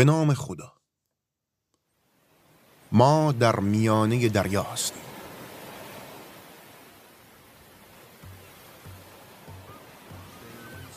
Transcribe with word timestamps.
به 0.00 0.04
نام 0.04 0.34
خدا 0.34 0.72
ما 2.92 3.32
در 3.32 3.60
میانه 3.60 4.28
دریا 4.28 4.62
هستیم 4.62 5.02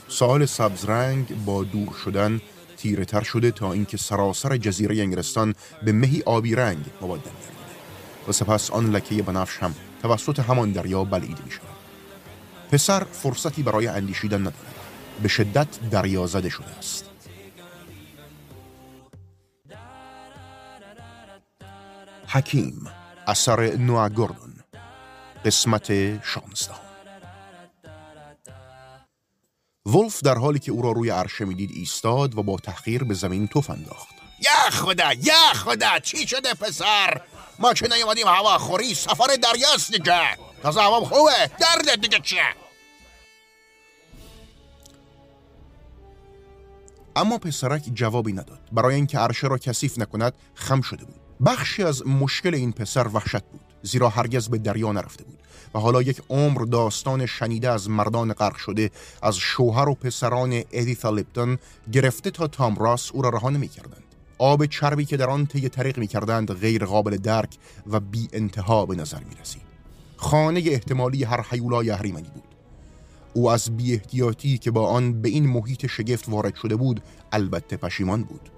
سال 0.07 0.45
سبزرنگ 0.45 1.45
با 1.45 1.63
دور 1.63 1.93
شدن 2.05 2.41
تیره 2.77 3.05
تر 3.05 3.23
شده 3.23 3.51
تا 3.51 3.73
اینکه 3.73 3.97
سراسر 3.97 4.57
جزیره 4.57 5.01
انگلستان 5.01 5.55
به 5.85 5.91
مهی 5.91 6.23
آبی 6.25 6.55
رنگ 6.55 6.85
مبادل 7.01 7.31
و 8.27 8.31
سپس 8.31 8.71
آن 8.71 8.91
لکه 8.91 9.23
بنفش 9.23 9.57
هم 9.57 9.75
توسط 10.01 10.39
همان 10.39 10.71
دریا 10.71 11.03
بلعیده 11.03 11.43
می 11.45 11.51
شود. 11.51 11.67
پسر 12.71 13.03
فرصتی 13.03 13.63
برای 13.63 13.87
اندیشیدن 13.87 14.41
ندارد. 14.41 14.75
به 15.21 15.27
شدت 15.27 15.89
دریا 15.89 16.27
زده 16.27 16.49
شده 16.49 16.77
است. 16.77 17.12
حکیم 22.33 22.87
اثر 23.27 23.75
نوع 23.75 24.09
گردون 24.09 24.53
قسمت 25.45 25.87
شانزده 26.23 26.73
ولف 29.85 30.21
در 30.23 30.37
حالی 30.37 30.59
که 30.59 30.71
او 30.71 30.81
را 30.81 30.91
روی 30.91 31.09
عرشه 31.09 31.45
می‌دید 31.45 31.71
ایستاد 31.71 32.37
و 32.37 32.43
با 32.43 32.57
تحقیر 32.57 33.03
به 33.03 33.13
زمین 33.13 33.47
توف 33.47 33.69
انداخت. 33.69 34.15
یا 34.39 34.71
خدا 34.71 35.13
یا 35.13 35.53
خدا 35.55 35.99
چی 35.99 36.27
شده 36.27 36.53
پسر؟ 36.53 37.21
ما 37.59 37.73
چه 37.73 37.87
نیومدیم 37.87 38.27
هوا 38.27 38.57
خوری 38.57 38.93
سفر 38.93 39.27
دریاست 39.43 39.91
دیگه. 39.91 40.37
تازه 40.63 40.81
هوام 40.81 41.03
خوبه 41.03 41.51
درد 41.59 42.01
دیگه 42.01 42.19
چیه؟ 42.19 42.43
اما 47.15 47.37
پسرک 47.37 47.83
جوابی 47.93 48.33
نداد. 48.33 48.69
برای 48.71 48.95
اینکه 48.95 49.19
عرشه 49.19 49.47
را 49.47 49.57
کثیف 49.57 49.99
نکند 49.99 50.33
خم 50.53 50.81
شده 50.81 51.05
بود. 51.05 51.22
بخشی 51.45 51.83
از 51.83 52.07
مشکل 52.07 52.55
این 52.55 52.71
پسر 52.71 53.07
وحشت 53.07 53.43
بود 53.43 53.61
زیرا 53.81 54.09
هرگز 54.09 54.49
به 54.49 54.57
دریا 54.57 54.91
نرفته 54.91 55.23
بود 55.23 55.39
و 55.75 55.79
حالا 55.79 56.01
یک 56.01 56.21
عمر 56.29 56.61
داستان 56.61 57.25
شنیده 57.25 57.69
از 57.69 57.89
مردان 57.89 58.33
غرق 58.33 58.55
شده 58.55 58.91
از 59.21 59.37
شوهر 59.37 59.89
و 59.89 59.95
پسران 59.95 60.63
ادیثا 60.71 61.09
لیپتون 61.09 61.57
گرفته 61.91 62.31
تا 62.31 62.73
راس 62.77 63.11
او 63.11 63.21
را 63.21 63.29
رها 63.29 63.49
نمی‌کردند 63.49 64.03
آب 64.37 64.65
چربی 64.65 65.05
که 65.05 65.17
در 65.17 65.29
آن 65.29 65.45
طی 65.45 65.69
طریق 65.69 65.97
می 65.97 66.07
کردند 66.07 66.53
غیر 66.53 66.85
قابل 66.85 67.17
درک 67.17 67.57
و 67.87 67.99
بی 67.99 68.27
انتها 68.33 68.85
به 68.85 68.95
نظر 68.95 69.19
می 69.23 69.35
رسید. 69.41 69.61
خانه 70.17 70.59
احتمالی 70.65 71.23
هر 71.23 71.45
حیولای 71.49 71.89
اهریمنی 71.89 72.29
بود. 72.33 72.43
او 73.33 73.49
از 73.49 73.77
بی 73.77 73.93
احتیاطی 73.93 74.57
که 74.57 74.71
با 74.71 74.87
آن 74.87 75.21
به 75.21 75.29
این 75.29 75.47
محیط 75.47 75.87
شگفت 75.87 76.29
وارد 76.29 76.55
شده 76.55 76.75
بود 76.75 77.01
البته 77.31 77.77
پشیمان 77.77 78.23
بود. 78.23 78.49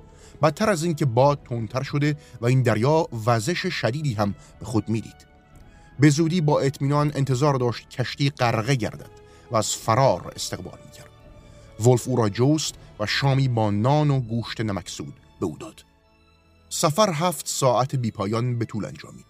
بدتر 0.42 0.70
از 0.70 0.84
اینکه 0.84 1.06
باد 1.06 1.40
تندتر 1.50 1.84
شده 1.84 2.18
و 2.42 2.46
این 2.46 2.62
دریا 2.62 3.08
وزش 3.26 3.68
شدیدی 3.68 4.14
هم 4.14 4.36
به 4.60 4.66
خود 4.66 4.90
می‌دید. 4.90 5.36
به 6.00 6.10
زودی 6.10 6.42
با 6.42 6.60
اطمینان 6.60 7.12
انتظار 7.16 7.56
داشت 7.56 7.90
کشتی 7.90 8.30
غرقه 8.30 8.76
گردد 8.76 9.10
و 9.52 9.56
از 9.56 9.76
فرار 9.76 10.34
استقبال 10.36 10.80
کرد. 10.98 11.10
ولف 11.88 12.08
او 12.08 12.16
را 12.16 12.30
جوست 12.30 12.76
و 13.00 13.06
شامی 13.06 13.48
با 13.48 13.72
نان 13.72 14.12
و 14.12 14.20
گوشت 14.20 14.62
نمکسود 14.62 15.14
به 15.40 15.46
او 15.46 15.58
داد. 15.58 15.86
سفر 16.70 17.10
هفت 17.14 17.48
ساعت 17.48 17.96
بیپایان 17.96 18.60
به 18.60 18.66
طول 18.66 18.86
انجامید. 18.86 19.26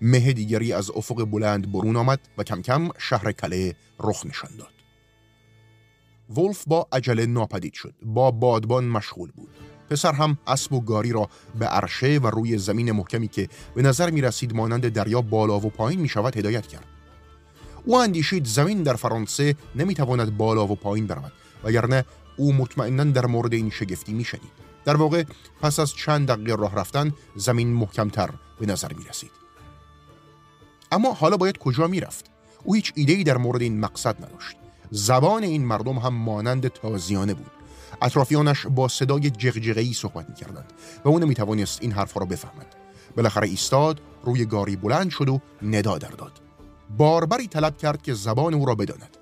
مه 0.00 0.32
دیگری 0.32 0.72
از 0.72 0.90
افق 0.90 1.24
بلند 1.24 1.72
برون 1.72 1.96
آمد 1.96 2.20
و 2.38 2.44
کم 2.44 2.62
کم 2.62 2.88
شهر 2.98 3.32
کله 3.32 3.76
رخ 4.00 4.26
نشان 4.26 4.50
داد. 4.58 4.72
ولف 6.38 6.64
با 6.66 6.88
عجله 6.92 7.26
ناپدید 7.26 7.74
شد. 7.74 7.94
با 8.02 8.30
بادبان 8.30 8.84
مشغول 8.84 9.30
بود. 9.30 9.50
پسر 9.90 10.12
هم 10.12 10.38
اسب 10.46 10.72
و 10.72 10.80
گاری 10.80 11.12
را 11.12 11.28
به 11.58 11.66
عرشه 11.66 12.18
و 12.18 12.26
روی 12.26 12.58
زمین 12.58 12.92
محکمی 12.92 13.28
که 13.28 13.48
به 13.74 13.82
نظر 13.82 14.10
می 14.10 14.20
رسید 14.20 14.54
مانند 14.54 14.88
دریا 14.88 15.20
بالا 15.20 15.56
و 15.56 15.70
پایین 15.70 16.00
می 16.00 16.08
شود 16.08 16.36
هدایت 16.36 16.66
کرد 16.66 16.86
او 17.84 17.96
اندیشید 17.96 18.46
زمین 18.46 18.82
در 18.82 18.94
فرانسه 18.94 19.56
نمی 19.74 19.94
تواند 19.94 20.36
بالا 20.36 20.66
و 20.66 20.76
پایین 20.76 21.06
برود 21.06 21.32
وگرنه 21.64 22.04
او 22.36 22.52
مطمئنا 22.52 23.04
در 23.04 23.26
مورد 23.26 23.52
این 23.52 23.70
شگفتی 23.70 24.12
می 24.12 24.24
شنید. 24.24 24.50
در 24.84 24.96
واقع 24.96 25.24
پس 25.62 25.78
از 25.78 25.94
چند 25.94 26.28
دقیقه 26.28 26.54
راه 26.54 26.74
رفتن 26.74 27.12
زمین 27.36 27.72
محکمتر 27.72 28.30
به 28.60 28.66
نظر 28.66 28.92
می 28.92 29.04
رسید. 29.04 29.30
اما 30.92 31.12
حالا 31.12 31.36
باید 31.36 31.58
کجا 31.58 31.86
می 31.86 32.00
رفت؟ 32.00 32.30
او 32.64 32.74
هیچ 32.74 32.92
ایده‌ای 32.94 33.24
در 33.24 33.36
مورد 33.36 33.62
این 33.62 33.80
مقصد 33.80 34.24
نداشت. 34.24 34.56
زبان 34.90 35.42
این 35.42 35.64
مردم 35.64 35.98
هم 35.98 36.14
مانند 36.14 36.68
تازیانه 36.68 37.34
بود. 37.34 37.59
اطرافیانش 38.02 38.66
با 38.66 38.88
صدای 38.88 39.30
جغجغه‌ای 39.30 39.92
صحبت 39.92 40.28
می 40.28 40.34
کردند 40.34 40.72
و 41.04 41.08
او 41.08 41.18
نمی 41.18 41.34
توانست 41.34 41.82
این 41.82 41.92
حرفها 41.92 42.20
را 42.20 42.26
بفهمد. 42.26 42.74
بالاخره 43.16 43.48
ایستاد، 43.48 44.00
روی 44.24 44.44
گاری 44.44 44.76
بلند 44.76 45.10
شد 45.10 45.28
و 45.28 45.40
ندا 45.62 45.98
در 45.98 46.08
داد. 46.08 46.32
باربری 46.96 47.46
طلب 47.46 47.76
کرد 47.76 48.02
که 48.02 48.14
زبان 48.14 48.54
او 48.54 48.66
را 48.66 48.74
بداند. 48.74 49.16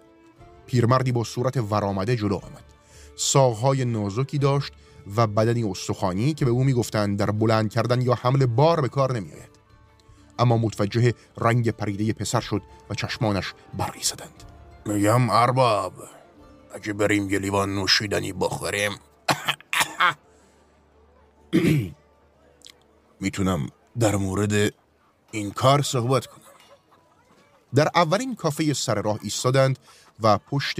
پیرمردی 0.67 1.13
با 1.13 1.25
صورت 1.25 1.57
ورآمده 1.57 2.17
جلو 2.17 2.35
آمد. 2.35 2.65
ساقهای 3.17 3.85
نازکی 3.85 4.39
داشت 4.39 4.73
و 5.17 5.27
بدنی 5.27 5.65
استخوانی 5.65 6.35
که 6.35 6.45
به 6.45 6.51
او 6.51 6.65
می‌گفتند 6.65 7.19
در 7.19 7.31
بلند 7.31 7.71
کردن 7.71 8.03
یا 8.03 8.15
حمل 8.15 8.47
بار 8.47 8.81
به 8.81 8.89
کار 8.89 9.13
نمیآید 9.13 9.59
اما 10.39 10.57
متوجه 10.57 11.15
رنگ 11.39 11.71
پریده 11.71 12.13
پسر 12.13 12.41
شد 12.41 12.63
و 12.91 12.95
چشمانش 12.95 13.55
برقی 13.79 14.03
زدند 14.03 14.45
میگم 14.87 15.31
ارباب 15.31 15.93
اگه 16.75 16.93
بریم 16.93 17.31
یه 17.31 17.39
لیوان 17.39 17.75
نوشیدنی 17.75 18.33
بخوریم. 18.33 18.93
می‌تونم 23.21 23.69
در 23.99 24.17
مورد 24.17 24.75
این 25.31 25.51
کار 25.51 25.83
صحبت 25.83 26.27
کنم. 26.27 26.45
در 27.75 27.89
اولین 27.95 28.35
کافه 28.35 28.73
سر 28.73 29.03
راه 29.03 29.19
ایستادند 29.23 29.79
و 30.23 30.39
پشت 30.39 30.79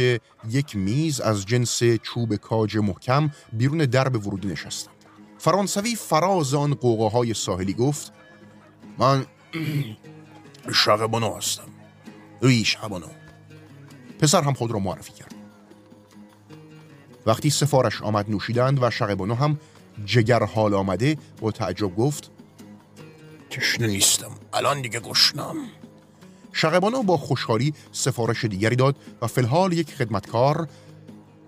یک 0.49 0.77
میز 0.77 1.21
از 1.21 1.47
جنس 1.47 1.83
چوب 1.83 2.37
کاج 2.37 2.77
محکم 2.77 3.31
بیرون 3.53 3.79
درب 3.79 4.27
ورودی 4.27 4.49
نشستند. 4.49 4.95
فرانسوی 5.39 5.95
فراز 5.97 6.55
آن 6.55 6.75
قوقاهای 6.75 7.35
ساحلی 7.35 7.75
گفت 7.75 8.13
من 8.99 9.27
شقبانو 10.85 11.37
هستم. 11.37 11.69
وی 12.43 12.65
شقبانو 12.65 13.07
پسر 14.19 14.43
هم 14.43 14.53
خود 14.53 14.71
را 14.71 14.79
معرفی 14.79 15.13
کرد. 15.13 15.38
وقتی 17.29 17.51
سفارش 17.51 18.03
آمد 18.03 18.31
نوشیدند 18.31 18.83
و 18.83 18.91
شقبانو 18.91 19.35
هم 19.35 19.59
جگر 20.05 20.43
حال 20.43 20.75
آمده 20.75 21.17
با 21.41 21.51
تعجب 21.51 21.97
گفت 21.97 22.31
تشنه 23.51 23.87
نیستم. 23.87 24.31
الان 24.53 24.83
دیگه 24.83 25.01
گشنم. 25.01 25.57
شقبانو 26.53 27.03
با 27.03 27.17
خوشحالی 27.17 27.75
سفارش 27.93 28.45
دیگری 28.45 28.77
داد 28.77 28.97
و 29.23 29.27
فلحال 29.27 29.73
یک 29.73 29.95
خدمتکار 29.95 30.69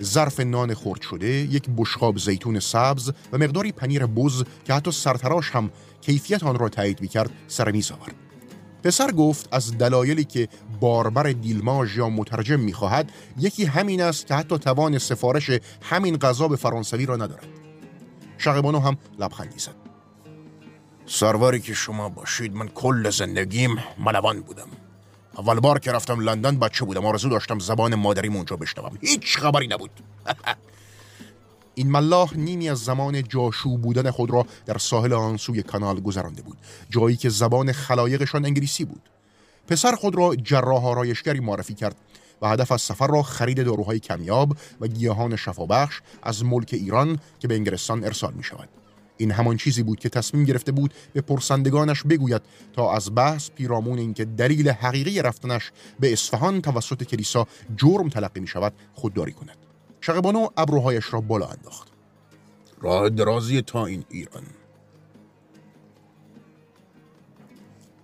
ظرف 0.02 0.40
نان 0.40 0.74
خرد 0.74 1.02
شده 1.02 1.26
یک 1.26 1.64
بشقاب 1.76 2.18
زیتون 2.18 2.60
سبز 2.60 3.12
و 3.32 3.38
مقداری 3.38 3.72
پنیر 3.72 4.06
بز 4.06 4.44
که 4.64 4.74
حتی 4.74 4.90
سرتراش 4.90 5.50
هم 5.50 5.70
کیفیت 6.00 6.44
آن 6.44 6.58
را 6.58 6.68
تایید 6.68 7.00
می‌کرد 7.00 7.30
سر 7.48 7.70
میز 7.70 7.92
آورد. 7.92 8.14
پسر 8.84 9.12
گفت 9.12 9.48
از 9.52 9.78
دلایلی 9.78 10.24
که 10.24 10.48
باربر 10.80 11.32
دیلماژ 11.32 11.96
یا 11.96 12.08
مترجم 12.08 12.60
می‌خواهد 12.60 13.12
یکی 13.38 13.64
همین 13.64 14.02
است 14.02 14.26
که 14.26 14.34
حتی 14.34 14.58
توان 14.58 14.98
سفارش 14.98 15.50
همین 15.82 16.16
غذا 16.16 16.48
به 16.48 16.56
فرانسوی 16.56 17.06
را 17.06 17.16
ندارد. 17.16 17.48
شقبانو 18.38 18.80
هم 18.80 18.96
لبخندی 19.18 19.58
زد. 19.58 19.74
سروری 21.06 21.60
که 21.60 21.74
شما 21.74 22.08
باشید 22.08 22.54
من 22.54 22.68
کل 22.68 23.10
زندگیم 23.10 23.76
ملوان 23.98 24.40
بودم. 24.40 24.68
اول 25.38 25.60
بار 25.60 25.78
که 25.78 25.92
رفتم 25.92 26.20
لندن 26.20 26.58
بچه 26.58 26.84
بودم. 26.84 27.06
آرزو 27.06 27.28
داشتم 27.28 27.58
زبان 27.58 27.94
مادریم 27.94 28.36
اونجا 28.36 28.56
بشنوم. 28.56 28.98
هیچ 29.00 29.38
خبری 29.38 29.66
نبود. 29.66 29.90
این 31.74 31.90
ملاح 31.90 32.36
نیمی 32.36 32.68
از 32.68 32.78
زمان 32.78 33.22
جاشو 33.22 33.76
بودن 33.76 34.10
خود 34.10 34.30
را 34.30 34.46
در 34.66 34.78
ساحل 34.78 35.12
آن 35.12 35.36
سوی 35.36 35.62
کانال 35.62 36.00
گذرانده 36.00 36.42
بود. 36.42 36.58
جایی 36.90 37.16
که 37.16 37.28
زبان 37.28 37.72
خلایقشان 37.72 38.44
انگلیسی 38.44 38.84
بود. 38.84 39.02
پسر 39.70 39.94
خود 39.94 40.14
را 40.14 40.34
جراح 40.34 40.86
آرایشگری 40.86 41.40
معرفی 41.40 41.74
کرد 41.74 41.96
و 42.42 42.48
هدف 42.48 42.72
از 42.72 42.82
سفر 42.82 43.06
را 43.06 43.22
خرید 43.22 43.64
داروهای 43.64 44.00
کمیاب 44.00 44.56
و 44.80 44.86
گیاهان 44.86 45.36
شفابخش 45.36 46.00
از 46.22 46.44
ملک 46.44 46.70
ایران 46.72 47.18
که 47.38 47.48
به 47.48 47.54
انگلستان 47.54 48.04
ارسال 48.04 48.34
می 48.34 48.42
شود. 48.42 48.68
این 49.16 49.30
همان 49.30 49.56
چیزی 49.56 49.82
بود 49.82 49.98
که 49.98 50.08
تصمیم 50.08 50.44
گرفته 50.44 50.72
بود 50.72 50.94
به 51.12 51.20
پرسندگانش 51.20 52.02
بگوید 52.02 52.42
تا 52.72 52.92
از 52.92 53.14
بحث 53.14 53.50
پیرامون 53.50 53.98
اینکه 53.98 54.24
دلیل 54.24 54.68
حقیقی 54.68 55.22
رفتنش 55.22 55.70
به 56.00 56.12
اصفهان 56.12 56.62
توسط 56.62 57.02
کلیسا 57.02 57.46
جرم 57.76 58.08
تلقی 58.08 58.40
می 58.40 58.46
شود 58.46 58.72
خودداری 58.94 59.32
کند. 59.32 59.56
شقبانو 60.00 60.48
ابروهایش 60.56 61.12
را 61.12 61.20
بالا 61.20 61.46
انداخت. 61.46 61.88
راه 62.80 63.08
درازی 63.08 63.62
تا 63.62 63.86
این 63.86 64.04
ایران. 64.08 64.42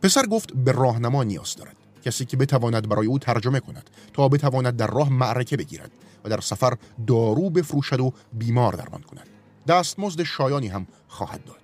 پسر 0.07 0.27
گفت 0.27 0.53
به 0.53 0.73
راهنما 0.73 1.25
نیاز 1.25 1.57
دارد. 1.57 1.77
کسی 2.05 2.25
که 2.25 2.37
بتواند 2.37 2.89
برای 2.89 3.07
او 3.07 3.19
ترجمه 3.19 3.61
کند 3.61 3.91
تا 4.13 4.29
بتواند 4.29 4.77
در 4.77 4.87
راه 4.87 5.13
معرکه 5.13 5.57
بگیرد 5.57 5.91
و 6.25 6.29
در 6.29 6.41
سفر 6.41 6.77
دارو 7.07 7.51
بفروشد 7.51 8.01
و 8.01 8.13
بیمار 8.33 8.73
درمان 8.73 9.03
کند. 9.03 9.29
دستمزد 9.69 10.23
شایانی 10.23 10.69
هم 10.69 10.87
خواهد 11.09 11.45
داد. 11.45 11.61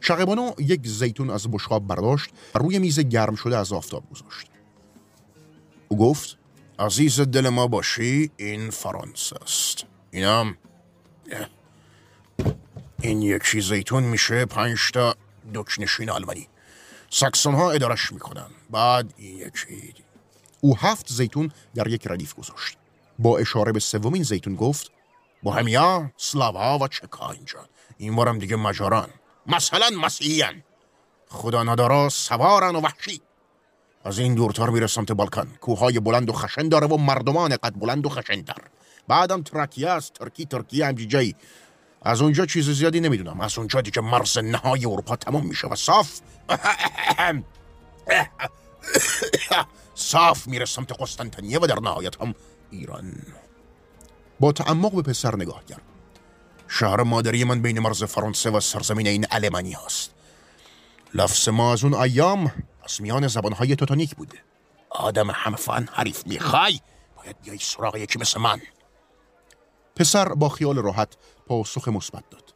شقبانو 0.00 0.50
یک 0.58 0.86
زیتون 0.86 1.30
از 1.30 1.50
بشقاب 1.50 1.86
برداشت 1.86 2.30
و 2.54 2.58
روی 2.58 2.78
میز 2.78 3.00
گرم 3.00 3.34
شده 3.34 3.56
از 3.56 3.72
آفتاب 3.72 4.10
گذاشت. 4.10 4.46
او 5.88 5.98
گفت 5.98 6.38
عزیز 6.78 7.20
دل 7.20 7.48
ما 7.48 7.66
باشی 7.66 8.30
این 8.36 8.70
فرانسه 8.70 9.36
است. 9.42 9.84
اینم 10.10 10.56
این 13.00 13.22
یکی 13.22 13.60
زیتون 13.60 14.02
میشه 14.02 14.44
پنج 14.44 14.90
تا 14.92 15.14
دکنشین 15.54 16.10
آلمانی. 16.10 16.48
ساکسون 17.10 17.54
ها 17.54 17.70
ادارش 17.70 18.12
می‌کنن. 18.12 18.50
بعد 18.70 19.14
این 19.16 19.38
یکی 19.38 19.94
او 20.60 20.76
هفت 20.78 21.12
زیتون 21.12 21.50
در 21.74 21.88
یک 21.88 22.06
ردیف 22.06 22.34
گذاشت. 22.34 22.76
با 23.18 23.38
اشاره 23.38 23.72
به 23.72 23.80
سومین 23.80 24.22
زیتون 24.22 24.54
گفت 24.54 24.90
بوهمیا 25.42 26.10
سلاوا 26.16 26.78
و 26.78 26.88
چکا 26.88 27.30
اینجا 27.30 27.68
این 27.98 28.38
دیگه 28.38 28.56
مجاران. 28.56 29.08
مثلا 29.46 29.90
مسیحیان. 30.02 30.62
خدا 31.28 31.62
ندارا 31.62 32.08
سوارن 32.08 32.76
و 32.76 32.80
وحشی. 32.80 33.20
از 34.04 34.18
این 34.18 34.34
دورتر 34.34 34.70
میره 34.70 34.86
سمت 34.86 35.12
بالکان. 35.12 35.46
کوههای 35.60 36.00
بلند 36.00 36.30
و 36.30 36.32
خشن 36.32 36.68
داره 36.68 36.86
و 36.86 36.96
مردمان 36.96 37.56
قد 37.56 37.74
بلند 37.74 38.06
و 38.06 38.08
خشن 38.08 38.40
در 38.40 38.56
بعدم 39.08 39.42
ترکیه 39.42 39.88
است 39.88 40.12
ترکی 40.12 40.46
ترکیه 40.46 40.86
همجی 40.86 41.34
از 42.06 42.22
اونجا 42.22 42.46
چیز 42.46 42.70
زیادی 42.70 43.00
نمی‌دونم. 43.00 43.40
از 43.40 43.58
اونجا 43.58 43.80
دیگه 43.80 44.02
مرز 44.02 44.38
نهای 44.38 44.86
اروپا 44.86 45.16
تمام 45.16 45.46
میشه 45.46 45.66
و 45.66 45.76
صاف. 45.76 46.20
صاف 49.94 50.46
میره 50.46 50.64
سمت 50.64 51.02
قسطنطنیه 51.02 51.58
و 51.58 51.66
در 51.66 51.80
نهایت 51.80 52.20
هم 52.22 52.34
ایران. 52.70 53.12
با 54.40 54.52
تعمق 54.52 54.94
به 54.94 55.02
پسر 55.02 55.36
نگاه 55.36 55.64
کرد. 55.64 55.82
شهر 56.68 57.02
مادری 57.02 57.44
من 57.44 57.62
بین 57.62 57.78
مرز 57.78 58.04
فرانسه 58.04 58.50
و 58.50 58.60
سرزمین 58.60 59.06
این 59.06 59.26
المانی 59.30 59.72
هست 59.86 60.10
لفظ 61.14 61.48
ما 61.48 61.72
از 61.72 61.84
اون 61.84 61.94
ایام 61.94 62.52
از 62.84 63.02
میان 63.02 63.28
زبانهای 63.28 63.76
توتانیک 63.76 64.16
بوده. 64.16 64.38
آدم 64.90 65.30
همفن 65.30 65.88
حریف 65.92 66.26
می‌خوای؟ 66.26 66.80
باید 67.16 67.36
بیای 67.42 67.58
سراغ 67.58 67.96
یکی 67.96 68.18
مثل 68.18 68.40
من. 68.40 68.60
پسر 69.96 70.28
با 70.28 70.48
خیال 70.48 70.78
راحت 70.78 71.16
پاسخ 71.46 71.88
مثبت 71.88 72.30
داد. 72.30 72.54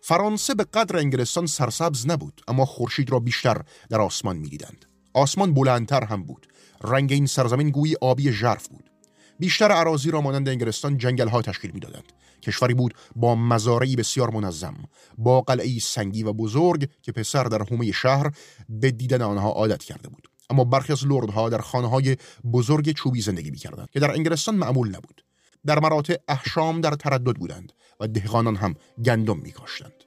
فرانسه 0.00 0.54
به 0.54 0.64
قدر 0.64 0.96
انگلستان 0.96 1.46
سرسبز 1.46 2.06
نبود 2.06 2.40
اما 2.48 2.64
خورشید 2.64 3.10
را 3.10 3.18
بیشتر 3.18 3.62
در 3.90 4.00
آسمان 4.00 4.36
می‌دیدند. 4.36 4.86
آسمان 5.14 5.54
بلندتر 5.54 6.04
هم 6.04 6.22
بود. 6.22 6.46
رنگ 6.84 7.12
این 7.12 7.26
سرزمین 7.26 7.70
گویی 7.70 7.96
آبی 8.00 8.32
ژرف 8.32 8.68
بود. 8.68 8.90
بیشتر 9.38 9.72
عراضی 9.72 10.10
را 10.10 10.20
مانند 10.20 10.48
انگلستان 10.48 10.98
جنگل 10.98 11.28
ها 11.28 11.42
تشکیل 11.42 11.70
می‌دادند. 11.70 12.12
کشوری 12.42 12.74
بود 12.74 12.94
با 13.16 13.34
مزارعی 13.34 13.96
بسیار 13.96 14.30
منظم 14.30 14.74
با 15.18 15.40
قلعه 15.40 15.78
سنگی 15.78 16.22
و 16.22 16.32
بزرگ 16.32 16.88
که 17.02 17.12
پسر 17.12 17.44
در 17.44 17.62
حومه 17.62 17.92
شهر 17.92 18.32
به 18.68 18.90
دیدن 18.90 19.22
آنها 19.22 19.50
عادت 19.50 19.84
کرده 19.84 20.08
بود. 20.08 20.28
اما 20.50 20.64
برخی 20.64 20.92
از 20.92 21.06
لردها 21.06 21.48
در 21.48 21.58
خانه 21.58 21.88
های 21.88 22.16
بزرگ 22.52 22.92
چوبی 22.92 23.20
زندگی 23.20 23.50
می‌کردند 23.50 23.90
که 23.90 24.00
در 24.00 24.10
انگلستان 24.10 24.54
معمول 24.54 24.88
نبود. 24.88 25.24
در 25.66 25.78
مراتع 25.78 26.14
احشام 26.28 26.80
در 26.80 26.90
تردد 26.90 27.36
بودند 27.36 27.72
و 28.00 28.06
دهقانان 28.06 28.56
هم 28.56 28.74
گندم 29.04 29.38
میکاشتند. 29.38 30.04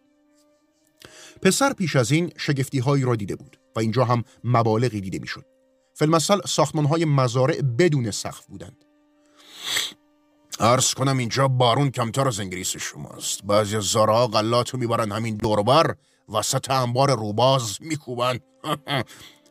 پسر 1.41 1.73
پیش 1.73 1.95
از 1.95 2.11
این 2.11 2.31
شگفتی 2.37 2.79
هایی 2.79 3.03
را 3.03 3.15
دیده 3.15 3.35
بود 3.35 3.59
و 3.75 3.79
اینجا 3.79 4.05
هم 4.05 4.23
مبالغی 4.43 5.01
دیده 5.01 5.19
می‌شد. 5.19 5.45
فیلمسل 5.93 6.41
ساختمان 6.45 6.85
های 6.85 7.05
مزارع 7.05 7.61
بدون 7.61 8.11
سقف 8.11 8.45
بودند. 8.45 8.85
عرض 10.59 10.93
کنم 10.93 11.17
اینجا 11.17 11.47
بارون 11.47 11.91
کمتر 11.91 12.27
از 12.27 12.39
انگلیس 12.39 12.77
شماست. 12.77 13.43
بعضی 13.43 13.77
از 13.77 13.83
زارها 13.83 14.27
غلات 14.27 14.69
رو 14.69 14.79
می‌برن 14.79 15.11
همین 15.11 15.37
دوربر 15.37 15.95
وسط 16.29 16.71
انبار 16.71 17.15
روباز 17.15 17.77
میکوبن. 17.81 18.39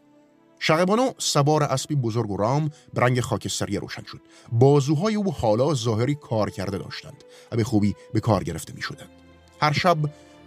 شقبانو 0.65 1.13
سوار 1.19 1.63
اسبی 1.63 1.95
بزرگ 1.95 2.31
و 2.31 2.37
رام 2.37 2.71
به 2.95 3.01
رنگ 3.01 3.21
خاکستری 3.21 3.77
روشن 3.77 4.03
شد 4.03 4.21
بازوهای 4.53 5.15
او 5.15 5.33
حالا 5.33 5.75
ظاهری 5.75 6.15
کار 6.15 6.51
کرده 6.51 6.79
داشتند 6.79 7.25
و 7.53 7.57
به 7.57 7.65
خوبی 7.65 7.95
به 8.13 8.21
کار 8.21 8.45
گرفته 8.45 8.73
می 8.73 8.83
شدند. 8.83 9.09
هر 9.61 9.73
شب 9.73 9.99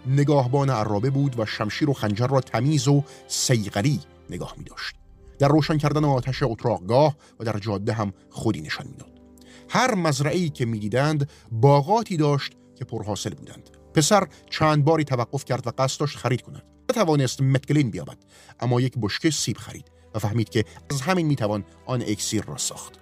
نگاهبان 0.06 0.70
عرابه 0.70 1.10
بود 1.10 1.40
و 1.40 1.46
شمشیر 1.46 1.90
و 1.90 1.92
خنجر 1.92 2.26
را 2.26 2.40
تمیز 2.40 2.88
و 2.88 3.02
سیغلی 3.28 4.00
نگاه 4.30 4.54
می 4.58 4.64
داشت. 4.64 4.96
در 5.38 5.48
روشن 5.48 5.78
کردن 5.78 6.04
آتش 6.04 6.42
اتراقگاه 6.42 7.16
و 7.40 7.44
در 7.44 7.58
جاده 7.58 7.92
هم 7.92 8.12
خودی 8.30 8.60
نشان 8.60 8.86
می‌داد. 8.86 9.20
هر 9.68 9.94
مزرعی 9.94 10.50
که 10.50 10.66
می‌دیدند 10.66 11.30
باغاتی 11.52 12.16
داشت 12.16 12.52
که 12.78 12.84
پرحاصل 12.84 13.34
بودند. 13.34 13.70
پسر 13.94 14.28
چند 14.50 14.84
باری 14.84 15.04
توقف 15.04 15.44
کرد 15.44 15.66
و 15.66 15.70
قصد 15.78 16.00
داشت 16.00 16.16
خرید 16.16 16.42
کند. 16.42 16.62
توانست 16.88 17.42
متگلین 17.42 17.90
بیابد 17.90 18.18
اما 18.60 18.80
یک 18.80 18.94
بشکه 19.00 19.30
سیب 19.30 19.56
خرید 19.56 19.95
فهمید 20.18 20.48
که 20.48 20.64
از 20.90 21.00
همین 21.00 21.26
می‌توان 21.26 21.64
آن 21.86 22.02
اکسیر 22.02 22.42
را 22.42 22.56
ساخت. 22.56 22.92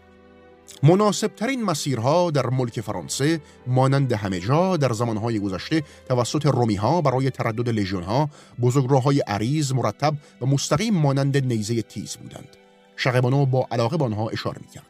مناسب 0.82 1.34
ترین 1.34 1.64
مسیرها 1.64 2.30
در 2.30 2.46
ملک 2.46 2.80
فرانسه 2.80 3.40
مانند 3.66 4.12
همه 4.12 4.40
جا 4.40 4.76
در 4.76 4.92
زمانهای 4.92 5.38
گذشته 5.38 5.82
توسط 6.08 6.46
رومی 6.46 6.74
ها 6.74 7.00
برای 7.00 7.30
تردد 7.30 7.68
لژیون 7.68 8.02
ها 8.02 8.30
بزرگراههای 8.60 9.20
عریض 9.20 9.72
مرتب 9.72 10.14
و 10.40 10.46
مستقیم 10.46 10.94
مانند 10.94 11.36
نیزه 11.36 11.82
تیز 11.82 12.16
بودند. 12.16 12.48
شقبانو 12.96 13.46
با 13.46 13.66
علاقه 13.70 13.96
به 13.96 14.04
آنها 14.04 14.28
اشاره 14.28 14.58
می‌کرد. 14.60 14.86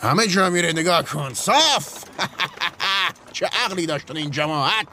همه 0.00 0.26
جا 0.26 0.50
میره 0.50 0.72
نگاه 0.72 1.02
کن 1.02 1.34
صاف 1.34 2.04
چه 3.32 3.46
عقلی 3.46 3.86
داشتن 3.86 4.16
این 4.16 4.30
جماعت 4.30 4.86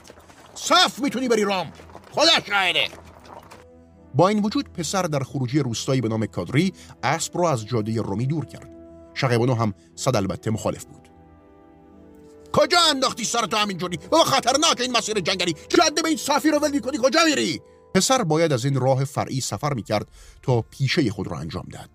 صاف 0.56 1.00
می‌تونی 1.00 1.28
بری 1.28 1.44
رام 1.44 1.72
خدا 2.12 2.46
شاهده 2.48 3.01
با 4.16 4.28
این 4.28 4.44
وجود 4.44 4.70
پسر 4.70 5.04
در 5.04 5.24
خروجی 5.24 5.60
روستایی 5.60 6.02
به 6.02 6.08
نام 6.08 6.26
کادری 6.26 6.74
اسب 7.04 7.38
را 7.38 7.52
از 7.52 7.66
جاده 7.66 8.02
رومی 8.02 8.26
دور 8.26 8.46
کرد. 8.46 8.72
شقیبانو 9.14 9.54
هم 9.54 9.74
صد 9.96 10.16
البته 10.16 10.52
مخالف 10.52 10.86
بود. 10.86 11.08
کجا 12.54 12.78
انداختی 12.90 13.24
سرتو 13.24 13.58
همینجوری 13.58 13.98
بابا 13.98 14.24
خطرناک 14.24 14.82
این 14.82 14.98
مسیر 14.98 15.20
جنگلی. 15.20 15.56
جاده 15.70 16.02
به 16.02 16.08
این 16.08 16.18
صافی 16.18 16.52
رو 16.52 16.60
ول 16.60 16.72
می‌کنی؟ 16.72 16.98
کجا 17.04 17.20
میری؟ 17.26 17.62
پسر 17.96 18.24
باید 18.24 18.54
از 18.54 18.66
این 18.66 18.80
راه 18.80 19.04
فرعی 19.04 19.42
سفر 19.42 19.74
می‌کرد 19.74 20.08
تا 20.42 20.62
پیشه 20.62 21.12
خود 21.12 21.28
را 21.28 21.38
انجام 21.38 21.66
دهد. 21.72 21.90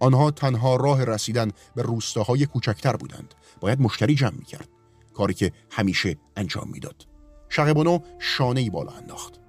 آنها 0.00 0.30
تنها 0.30 0.76
راه 0.76 1.04
رسیدن 1.04 1.50
به 1.74 1.82
روستاهای 1.82 2.46
کوچکتر 2.46 2.96
بودند. 2.96 3.34
باید 3.60 3.80
مشتری 3.80 4.14
جمع 4.14 4.34
می‌کرد. 4.38 4.68
کاری 5.14 5.34
که 5.34 5.52
همیشه 5.70 6.16
انجام 6.36 6.68
می‌داد. 6.72 7.06
شقیبانو 7.48 7.98
شانه 8.18 8.70
بالا 8.70 8.92
انداخت. 8.92 9.39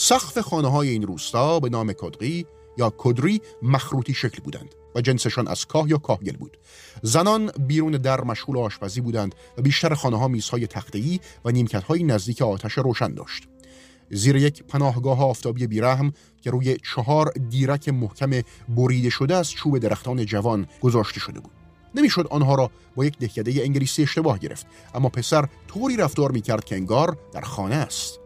سقف 0.00 0.38
خانه 0.38 0.68
های 0.68 0.88
این 0.88 1.02
روستا 1.02 1.60
به 1.60 1.68
نام 1.68 1.92
کدری 1.92 2.46
یا 2.76 2.92
کدری 2.98 3.40
مخروطی 3.62 4.14
شکل 4.14 4.42
بودند 4.42 4.74
و 4.94 5.00
جنسشان 5.00 5.48
از 5.48 5.66
کاه 5.66 5.90
یا 5.90 5.98
کاهگل 5.98 6.36
بود. 6.36 6.56
زنان 7.02 7.50
بیرون 7.66 7.92
در 7.92 8.20
مشغول 8.24 8.58
آشپزی 8.58 9.00
بودند 9.00 9.34
و 9.58 9.62
بیشتر 9.62 9.94
خانه 9.94 10.18
ها 10.18 10.28
میزهای 10.28 10.66
تخته‌ای 10.66 11.20
و 11.44 11.50
نیمکت 11.50 11.84
های 11.84 12.04
نزدیک 12.04 12.42
آتش 12.42 12.72
روشن 12.72 13.14
داشت. 13.14 13.42
زیر 14.10 14.36
یک 14.36 14.62
پناهگاه 14.62 15.24
آفتابی 15.24 15.66
بیرحم 15.66 16.12
که 16.42 16.50
روی 16.50 16.76
چهار 16.94 17.32
دیرک 17.48 17.88
محکم 17.88 18.42
بریده 18.68 19.10
شده 19.10 19.36
از 19.36 19.50
چوب 19.50 19.78
درختان 19.78 20.24
جوان 20.24 20.66
گذاشته 20.80 21.20
شده 21.20 21.40
بود. 21.40 21.52
نمی‌شد 21.94 22.26
آنها 22.30 22.54
را 22.54 22.70
با 22.96 23.04
یک 23.04 23.18
دهکده 23.18 23.62
انگلیسی 23.62 24.02
اشتباه 24.02 24.38
گرفت 24.38 24.66
اما 24.94 25.08
پسر 25.08 25.48
طوری 25.68 25.96
رفتار 25.96 26.32
می‌کرد 26.32 26.64
که 26.64 26.76
انگار 26.76 27.18
در 27.32 27.40
خانه 27.40 27.74
است. 27.74 28.20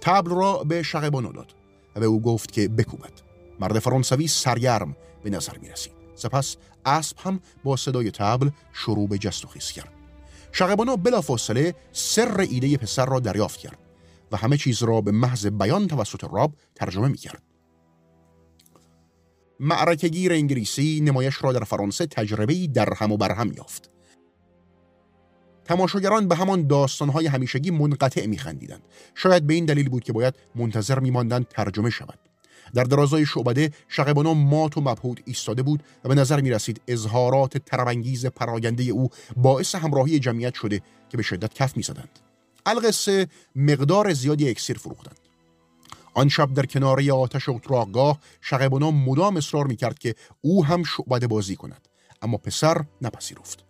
تبل 0.00 0.30
را 0.30 0.64
به 0.64 0.82
شقبانو 0.82 1.32
داد 1.32 1.54
و 1.96 2.00
به 2.00 2.06
او 2.06 2.22
گفت 2.22 2.52
که 2.52 2.68
بکوبد 2.68 3.12
مرد 3.60 3.78
فرانسوی 3.78 4.28
سرگرم 4.28 4.96
به 5.22 5.30
نظر 5.30 5.58
می 5.58 5.68
رسید 5.68 5.92
سپس 6.14 6.56
اسب 6.84 7.16
هم 7.18 7.40
با 7.64 7.76
صدای 7.76 8.10
تبل 8.10 8.50
شروع 8.72 9.08
به 9.08 9.18
جست 9.18 9.44
و 9.44 9.48
خیز 9.48 9.72
کرد 9.72 9.92
شقبانو 10.52 10.96
بلافاصله 10.96 11.74
سر 11.92 12.40
ایده 12.40 12.76
پسر 12.76 13.06
را 13.06 13.20
دریافت 13.20 13.58
کرد 13.58 13.78
و 14.32 14.36
همه 14.36 14.56
چیز 14.56 14.82
را 14.82 15.00
به 15.00 15.10
محض 15.10 15.46
بیان 15.46 15.86
توسط 15.86 16.24
راب 16.32 16.54
ترجمه 16.74 17.08
می 17.08 17.18
کرد. 17.18 17.42
معرکگیر 19.60 20.32
انگلیسی 20.32 21.00
نمایش 21.00 21.44
را 21.44 21.52
در 21.52 21.64
فرانسه 21.64 22.06
تجربه 22.06 22.66
در 22.66 22.94
هم 22.94 23.12
و 23.12 23.16
برهم 23.16 23.52
یافت. 23.56 23.90
تماشاگران 25.70 26.28
به 26.28 26.36
همان 26.36 26.66
داستانهای 26.66 27.26
همیشگی 27.26 27.70
منقطع 27.70 28.26
میخندیدند. 28.26 28.82
شاید 29.14 29.46
به 29.46 29.54
این 29.54 29.64
دلیل 29.64 29.88
بود 29.88 30.04
که 30.04 30.12
باید 30.12 30.34
منتظر 30.54 30.98
میماندند 30.98 31.48
ترجمه 31.48 31.90
شود. 31.90 32.18
در 32.74 32.84
درازای 32.84 33.26
شعبده 33.26 33.70
شقبانا 33.88 34.34
مات 34.34 34.76
و 34.76 34.80
مبهود 34.80 35.20
ایستاده 35.24 35.62
بود 35.62 35.82
و 36.04 36.08
به 36.08 36.14
نظر 36.14 36.40
می 36.40 36.50
رسید 36.50 36.80
اظهارات 36.88 37.58
تربنگیز 37.58 38.26
پراینده 38.26 38.82
او 38.82 39.10
باعث 39.36 39.74
همراهی 39.74 40.18
جمعیت 40.18 40.54
شده 40.54 40.82
که 41.10 41.16
به 41.16 41.22
شدت 41.22 41.54
کف 41.54 41.76
می 41.76 41.82
زدند. 41.82 42.18
القصه 42.66 43.26
مقدار 43.56 44.12
زیادی 44.12 44.50
اکسیر 44.50 44.78
فروختند. 44.78 45.18
آن 46.14 46.28
شب 46.28 46.54
در 46.54 46.66
کناری 46.66 47.10
آتش 47.10 47.48
اتراقگاه 47.48 48.18
شقبانا 48.40 48.90
مدام 48.90 49.36
اصرار 49.36 49.66
می 49.66 49.76
کرد 49.76 49.98
که 49.98 50.14
او 50.40 50.64
هم 50.64 50.82
شعبده 50.82 51.26
بازی 51.26 51.56
کند 51.56 51.88
اما 52.22 52.36
پسر 52.36 52.84
نپذیرفت. 53.02 53.69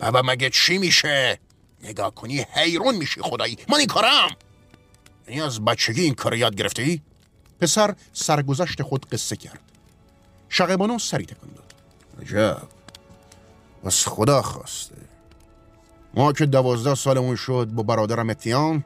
بابا 0.00 0.22
مگه 0.22 0.50
چی 0.50 0.78
میشه؟ 0.78 1.38
نگاه 1.82 2.14
کنی 2.14 2.46
حیرون 2.50 2.96
میشی 2.96 3.20
خدایی. 3.20 3.58
من 3.68 3.78
این 3.78 3.86
کارم. 3.86 4.28
یعنی 5.28 5.40
از 5.40 5.64
بچگی 5.64 6.02
این 6.02 6.14
کار 6.14 6.34
یاد 6.34 6.54
گرفتی؟ 6.54 7.02
پسر 7.60 7.94
سرگذشت 8.12 8.82
خود 8.82 9.08
قصه 9.08 9.36
کرد. 9.36 9.60
شقبانو 10.48 10.98
سری 10.98 11.26
تکان 11.26 11.50
داد. 11.50 11.74
عجب. 12.22 12.68
از 13.84 14.06
خدا 14.06 14.42
خواسته. 14.42 14.96
ما 16.14 16.32
که 16.32 16.46
دوازده 16.46 16.94
سالمون 16.94 17.36
شد 17.36 17.68
با 17.72 17.82
برادرم 17.82 18.30
اتیان 18.30 18.84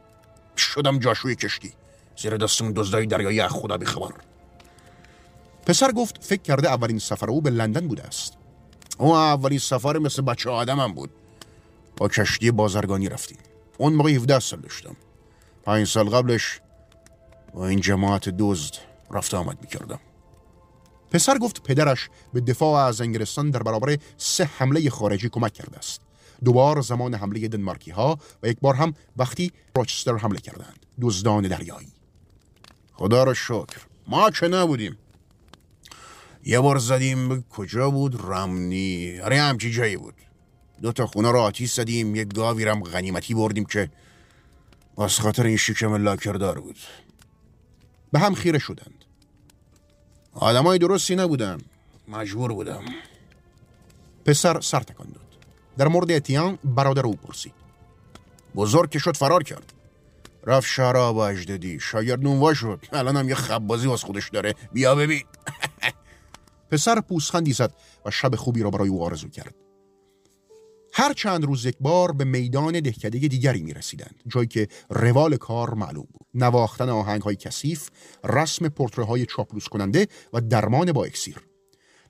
شدم 0.56 0.98
جاشوی 0.98 1.36
کشتی. 1.36 1.72
زیر 2.16 2.36
دستون 2.36 2.72
دزدای 2.76 3.06
دریایی 3.06 3.48
خدا 3.48 3.76
بیخبر. 3.76 4.12
پسر 5.66 5.92
گفت 5.92 6.24
فکر 6.24 6.42
کرده 6.42 6.68
اولین 6.68 6.98
سفر 6.98 7.30
او 7.30 7.40
به 7.40 7.50
لندن 7.50 7.88
بوده 7.88 8.02
است. 8.02 8.36
اون 8.98 9.16
اولین 9.16 9.58
سفر 9.58 9.98
مثل 9.98 10.22
بچه 10.22 10.50
آدمم 10.50 10.92
بود. 10.92 11.10
با 11.96 12.08
کشتی 12.08 12.50
بازرگانی 12.50 13.08
رفتیم. 13.08 13.38
اون 13.78 13.92
موقع 13.92 14.10
17 14.10 14.40
سال 14.40 14.60
داشتم. 14.60 14.96
پنج 15.62 15.86
سال 15.86 16.08
قبلش 16.08 16.60
با 17.54 17.66
این 17.66 17.80
جماعت 17.80 18.28
دزد 18.28 18.74
رفت 19.10 19.34
آمد 19.34 19.58
می‌کردم. 19.60 20.00
پسر 21.10 21.38
گفت 21.38 21.62
پدرش 21.62 22.08
به 22.32 22.40
دفاع 22.40 22.86
از 22.86 23.00
انگلستان 23.00 23.50
در 23.50 23.62
برابر 23.62 23.98
سه 24.16 24.44
حمله 24.44 24.90
خارجی 24.90 25.28
کمک 25.28 25.52
کرده 25.52 25.78
است. 25.78 26.00
دوبار 26.44 26.80
زمان 26.80 27.14
حمله 27.14 27.48
دنمارکی 27.48 27.90
ها 27.90 28.18
و 28.42 28.48
یک 28.48 28.58
بار 28.60 28.74
هم 28.74 28.94
وقتی 29.16 29.52
راچستر 29.76 30.16
حمله 30.16 30.40
کردند. 30.40 30.86
دزدان 31.00 31.48
دریایی. 31.48 31.92
خدا 32.92 33.24
را 33.24 33.34
شکر. 33.34 33.86
ما 34.08 34.30
که 34.30 34.48
نبودیم؟ 34.48 34.96
یه 36.44 36.60
بار 36.60 36.78
زدیم 36.78 37.42
کجا 37.42 37.90
بود؟ 37.90 38.20
رمنی. 38.20 39.20
آره 39.20 39.40
همچی 39.40 39.70
جایی 39.70 39.96
بود. 39.96 40.14
دو 40.82 40.92
تا 40.92 41.06
خونه 41.06 41.32
را 41.32 41.42
آتیش 41.42 41.72
زدیم 41.72 42.16
یک 42.16 42.34
گاوی 42.34 42.64
رم 42.64 42.82
غنیمتی 42.82 43.34
بردیم 43.34 43.64
که 43.64 43.90
از 44.98 45.20
خاطر 45.20 45.46
این 45.46 45.56
شکم 45.56 45.94
لاکردار 45.94 46.60
بود. 46.60 46.76
به 48.12 48.18
هم 48.18 48.34
خیره 48.34 48.58
شدند. 48.58 49.04
آدمای 50.32 50.78
درستی 50.78 51.16
نبودن. 51.16 51.58
مجبور 52.08 52.52
بودم. 52.52 52.84
پسر 54.24 54.60
سر 54.60 54.80
تکان 54.80 55.06
داد. 55.06 55.22
در 55.78 55.88
مورد 55.88 56.10
اتیان 56.10 56.58
برادر 56.64 57.06
او 57.06 57.16
پرسید. 57.16 57.52
بزرگ 58.54 58.90
که 58.90 58.98
شد 58.98 59.16
فرار 59.16 59.42
کرد. 59.42 59.72
رفت 60.46 60.68
شراب 60.68 61.16
اجدادی. 61.16 61.80
شاگرد 61.80 62.22
نونوا 62.22 62.54
شد. 62.54 62.86
الان 62.92 63.16
هم 63.16 63.28
یه 63.28 63.34
خبازی 63.34 63.92
از 63.92 64.04
خودش 64.04 64.28
داره. 64.28 64.54
بیا 64.72 64.94
ببین. 64.94 65.24
پسر 66.72 67.00
پوسخندی 67.00 67.52
زد 67.52 67.74
و 68.06 68.10
شب 68.10 68.36
خوبی 68.36 68.62
را 68.62 68.70
برای 68.70 68.88
او 68.88 69.04
آرزو 69.04 69.28
کرد. 69.28 69.54
هر 70.92 71.12
چند 71.12 71.44
روز 71.44 71.66
یک 71.66 71.76
بار 71.80 72.12
به 72.12 72.24
میدان 72.24 72.80
دهکده 72.80 73.18
دیگری 73.18 73.62
می 73.62 73.74
رسیدند 73.74 74.14
جایی 74.26 74.46
که 74.46 74.68
روال 74.90 75.36
کار 75.36 75.74
معلوم 75.74 76.06
بود. 76.12 76.26
نواختن 76.34 76.88
آهنگ 76.88 77.22
های 77.22 77.36
کثیف 77.36 77.90
رسم 78.24 78.68
پورتره 78.68 79.04
های 79.04 79.26
چاپلوس 79.26 79.68
کننده 79.68 80.08
و 80.32 80.40
درمان 80.40 80.92
با 80.92 81.04
اکسیر. 81.04 81.36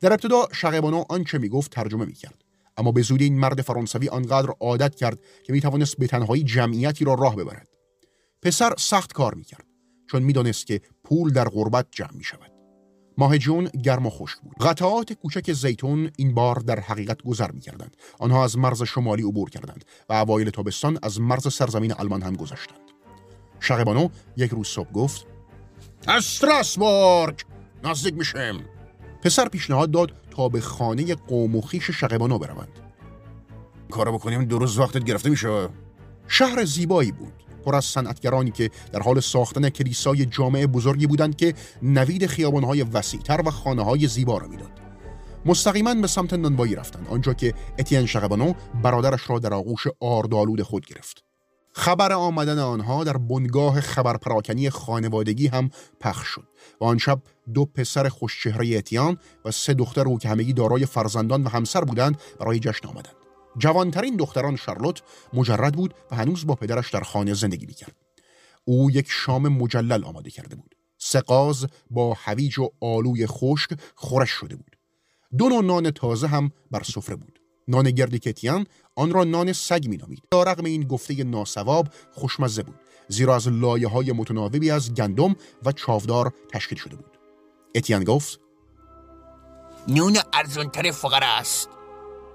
در 0.00 0.12
ابتدا 0.12 0.48
شقیبانو 0.52 1.04
آنچه 1.08 1.38
می 1.38 1.48
گفت 1.48 1.70
ترجمه 1.72 2.04
می 2.04 2.12
کرد 2.12 2.44
اما 2.76 2.92
به 2.92 3.02
زودی 3.02 3.24
این 3.24 3.38
مرد 3.38 3.60
فرانسوی 3.60 4.08
آنقدر 4.08 4.50
عادت 4.60 4.94
کرد 4.94 5.18
که 5.44 5.52
می 5.52 5.60
توانست 5.60 5.96
به 5.96 6.06
تنهایی 6.06 6.44
جمعیتی 6.44 7.04
را 7.04 7.14
راه 7.14 7.36
ببرد. 7.36 7.68
پسر 8.42 8.74
سخت 8.78 9.12
کار 9.12 9.34
می 9.34 9.44
کرد 9.44 9.66
چون 10.10 10.22
می‌دانست 10.22 10.66
که 10.66 10.80
پول 11.04 11.32
در 11.32 11.48
غربت 11.48 11.86
جمع 11.90 12.12
می 12.14 12.24
شود 12.24 12.51
ماه 13.18 13.38
جون 13.38 13.64
گرم 13.64 14.06
و 14.06 14.10
خشک 14.10 14.38
بود. 14.38 14.54
قطعات 14.60 15.12
کوچک 15.12 15.52
زیتون 15.52 16.10
این 16.16 16.34
بار 16.34 16.56
در 16.56 16.80
حقیقت 16.80 17.22
گذر 17.22 17.50
می 17.50 17.60
کردند. 17.60 17.96
آنها 18.18 18.44
از 18.44 18.58
مرز 18.58 18.82
شمالی 18.82 19.22
عبور 19.22 19.50
کردند 19.50 19.84
و 20.08 20.12
اوایل 20.12 20.50
تابستان 20.50 20.98
از 21.02 21.20
مرز 21.20 21.54
سرزمین 21.54 21.92
آلمان 21.92 22.22
هم 22.22 22.36
گذشتند. 22.36 22.78
شقبانو 23.60 24.08
یک 24.36 24.50
روز 24.50 24.66
صبح 24.66 24.92
گفت 24.92 25.26
استراسبورگ 26.08 27.40
نزدیک 27.84 28.14
میشم 28.14 28.64
پسر 29.22 29.48
پیشنهاد 29.48 29.90
داد 29.90 30.12
تا 30.30 30.48
به 30.48 30.60
خانه 30.60 31.14
قوم 31.14 31.56
و 31.56 31.60
خیش 31.60 31.90
شقبانو 31.90 32.38
بروند. 32.38 32.78
کارو 33.90 34.12
بکنیم 34.12 34.44
دو 34.44 34.58
روز 34.58 34.78
وقتت 34.78 35.04
گرفته 35.04 35.30
میشه. 35.30 35.68
شهر 36.28 36.64
زیبایی 36.64 37.12
بود. 37.12 37.32
پر 37.62 37.74
از 37.74 37.84
صنعتگرانی 37.84 38.50
که 38.50 38.70
در 38.92 39.02
حال 39.02 39.20
ساختن 39.20 39.68
کلیسای 39.68 40.26
جامعه 40.26 40.66
بزرگی 40.66 41.06
بودند 41.06 41.36
که 41.36 41.54
نوید 41.82 42.26
خیابانهای 42.26 42.82
وسیعتر 42.82 43.42
و 43.46 43.50
خانه 43.50 43.84
های 43.84 44.06
زیبا 44.06 44.38
را 44.38 44.46
می‌داد. 44.46 44.70
مستقیما 45.46 45.94
به 45.94 46.06
سمت 46.06 46.32
نانوایی 46.32 46.74
رفتند 46.74 47.06
آنجا 47.10 47.34
که 47.34 47.54
اتین 47.78 48.06
شقبانو 48.06 48.52
برادرش 48.82 49.30
را 49.30 49.38
در 49.38 49.54
آغوش 49.54 49.86
آردالود 50.00 50.62
خود 50.62 50.86
گرفت. 50.86 51.24
خبر 51.74 52.12
آمدن 52.12 52.58
آنها 52.58 53.04
در 53.04 53.16
بنگاه 53.16 53.80
خبر 53.80 54.16
پراکنی 54.16 54.70
خانوادگی 54.70 55.46
هم 55.46 55.70
پخش 56.00 56.28
شد 56.28 56.48
و 56.80 56.84
آن 56.84 56.98
شب 56.98 57.22
دو 57.54 57.64
پسر 57.64 58.08
خوشچهره 58.08 58.76
اتیان 58.76 59.18
و 59.44 59.50
سه 59.50 59.74
دختر 59.74 60.08
او 60.08 60.18
که 60.18 60.28
همگی 60.28 60.52
دارای 60.52 60.86
فرزندان 60.86 61.44
و 61.44 61.48
همسر 61.48 61.80
بودند 61.80 62.20
برای 62.40 62.58
جشن 62.58 62.88
آمدند. 62.88 63.21
جوانترین 63.58 64.16
دختران 64.16 64.56
شارلوت 64.56 65.02
مجرد 65.32 65.74
بود 65.74 65.94
و 66.10 66.16
هنوز 66.16 66.46
با 66.46 66.54
پدرش 66.54 66.90
در 66.90 67.00
خانه 67.00 67.34
زندگی 67.34 67.66
می‌کرد. 67.66 67.96
او 68.64 68.90
یک 68.90 69.06
شام 69.10 69.48
مجلل 69.48 70.04
آماده 70.04 70.30
کرده 70.30 70.56
بود. 70.56 70.74
سقاز 70.98 71.66
با 71.90 72.16
هویج 72.18 72.58
و 72.58 72.70
آلوی 72.80 73.26
خشک 73.26 73.70
خورش 73.94 74.30
شده 74.30 74.56
بود. 74.56 74.76
دو 75.38 75.48
نوع 75.48 75.64
نان 75.64 75.90
تازه 75.90 76.26
هم 76.26 76.50
بر 76.70 76.82
سفره 76.82 77.16
بود. 77.16 77.38
نان 77.68 77.90
گرد 77.90 78.16
کتیان 78.16 78.66
آن 78.96 79.12
را 79.12 79.24
نان 79.24 79.52
سگ 79.52 79.86
می 79.88 79.96
نامید. 79.96 80.22
رغم 80.34 80.64
این 80.64 80.82
گفته 80.82 81.24
ناسواب 81.24 81.88
خوشمزه 82.12 82.62
بود. 82.62 82.80
زیرا 83.08 83.36
از 83.36 83.48
لایه 83.48 83.88
های 83.88 84.12
متناوبی 84.12 84.70
از 84.70 84.94
گندم 84.94 85.36
و 85.64 85.72
چاودار 85.72 86.34
تشکیل 86.52 86.78
شده 86.78 86.96
بود. 86.96 87.18
اتیان 87.74 88.04
گفت 88.04 88.40
نون 89.88 90.18
ارزانتر 90.32 90.90
فقر 90.90 91.20
است. 91.22 91.68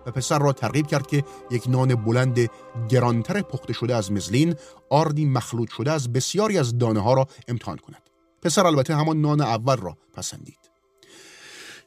و 0.07 0.11
پسر 0.11 0.39
را 0.39 0.53
ترغیب 0.53 0.87
کرد 0.87 1.07
که 1.07 1.23
یک 1.51 1.69
نان 1.69 1.95
بلند 1.95 2.49
گرانتر 2.89 3.41
پخته 3.41 3.73
شده 3.73 3.95
از 3.95 4.11
مزلین 4.11 4.55
آردی 4.89 5.25
مخلوط 5.25 5.69
شده 5.69 5.91
از 5.91 6.13
بسیاری 6.13 6.57
از 6.57 6.77
دانه 6.77 6.99
ها 6.99 7.13
را 7.13 7.27
امتحان 7.47 7.77
کند. 7.77 8.09
پسر 8.41 8.67
البته 8.67 8.95
همان 8.95 9.21
نان 9.21 9.41
اول 9.41 9.77
را 9.77 9.97
پسندید. 10.13 10.59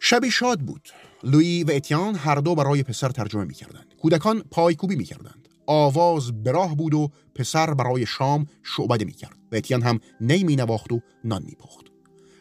شبی 0.01 0.31
شاد 0.31 0.61
بود. 0.61 0.89
لویی 1.25 1.65
و 1.65 1.71
اتیان 1.71 2.15
هر 2.15 2.35
دو 2.35 2.55
برای 2.55 2.83
پسر 2.83 3.09
ترجمه 3.09 3.45
می 3.45 3.55
کردند 3.55 3.95
کودکان 4.03 4.43
پایکوبی 4.51 4.97
می 4.97 5.05
کردند 5.05 5.49
آواز 5.67 6.43
براه 6.43 6.77
بود 6.77 6.95
و 6.95 7.09
پسر 7.35 7.75
برای 7.75 8.07
شام 8.07 8.47
شعبده 8.63 9.05
می 9.05 9.13
کرد 9.13 9.39
و 9.53 9.57
اتیان 9.57 9.83
هم 9.83 10.01
نی 10.21 10.45
می 10.45 10.57
نواخت 10.57 10.93
و 10.93 11.01
نان 11.25 11.43
می 11.43 11.55
پخت 11.55 11.85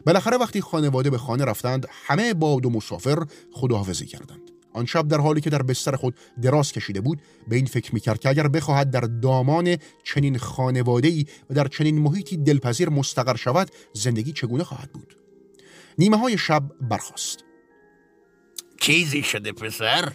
بالاخره 0.06 0.38
وقتی 0.38 0.62
خانواده 0.62 1.10
به 1.10 1.18
خانه 1.18 1.46
رفتند 1.46 1.88
همه 1.90 2.34
با 2.34 2.60
دو 2.60 2.70
مسافر 2.70 3.26
خداحافظی 3.52 4.06
کردند. 4.06 4.59
آن 4.74 4.86
شب 4.86 5.08
در 5.08 5.18
حالی 5.18 5.42
که 5.42 5.50
در 5.50 5.62
بستر 5.62 5.96
خود 5.96 6.16
دراز 6.42 6.72
کشیده 6.72 7.02
بود 7.02 7.22
به 7.48 7.56
این 7.56 7.66
فکر 7.66 7.94
می‌کرد 7.94 8.20
که 8.20 8.30
اگر 8.30 8.48
بخواهد 8.48 8.92
در 8.92 9.02
دامان 9.02 9.78
چنین 10.04 10.38
خانواده‌ای 10.38 11.26
و 11.50 11.54
در 11.54 11.68
چنین 11.68 12.00
محیطی 12.00 12.38
دلپذیر 12.38 12.90
مستقر 12.90 13.36
شود 13.36 13.72
زندگی 13.94 14.32
چگونه 14.32 14.64
خواهد 14.64 14.92
بود؟ 14.92 15.18
نیمه 15.98 16.18
های 16.18 16.38
شب 16.38 16.64
برخاست. 16.82 17.44
چیزی 18.80 19.24
شده 19.24 19.52
پسر؟ 19.52 20.14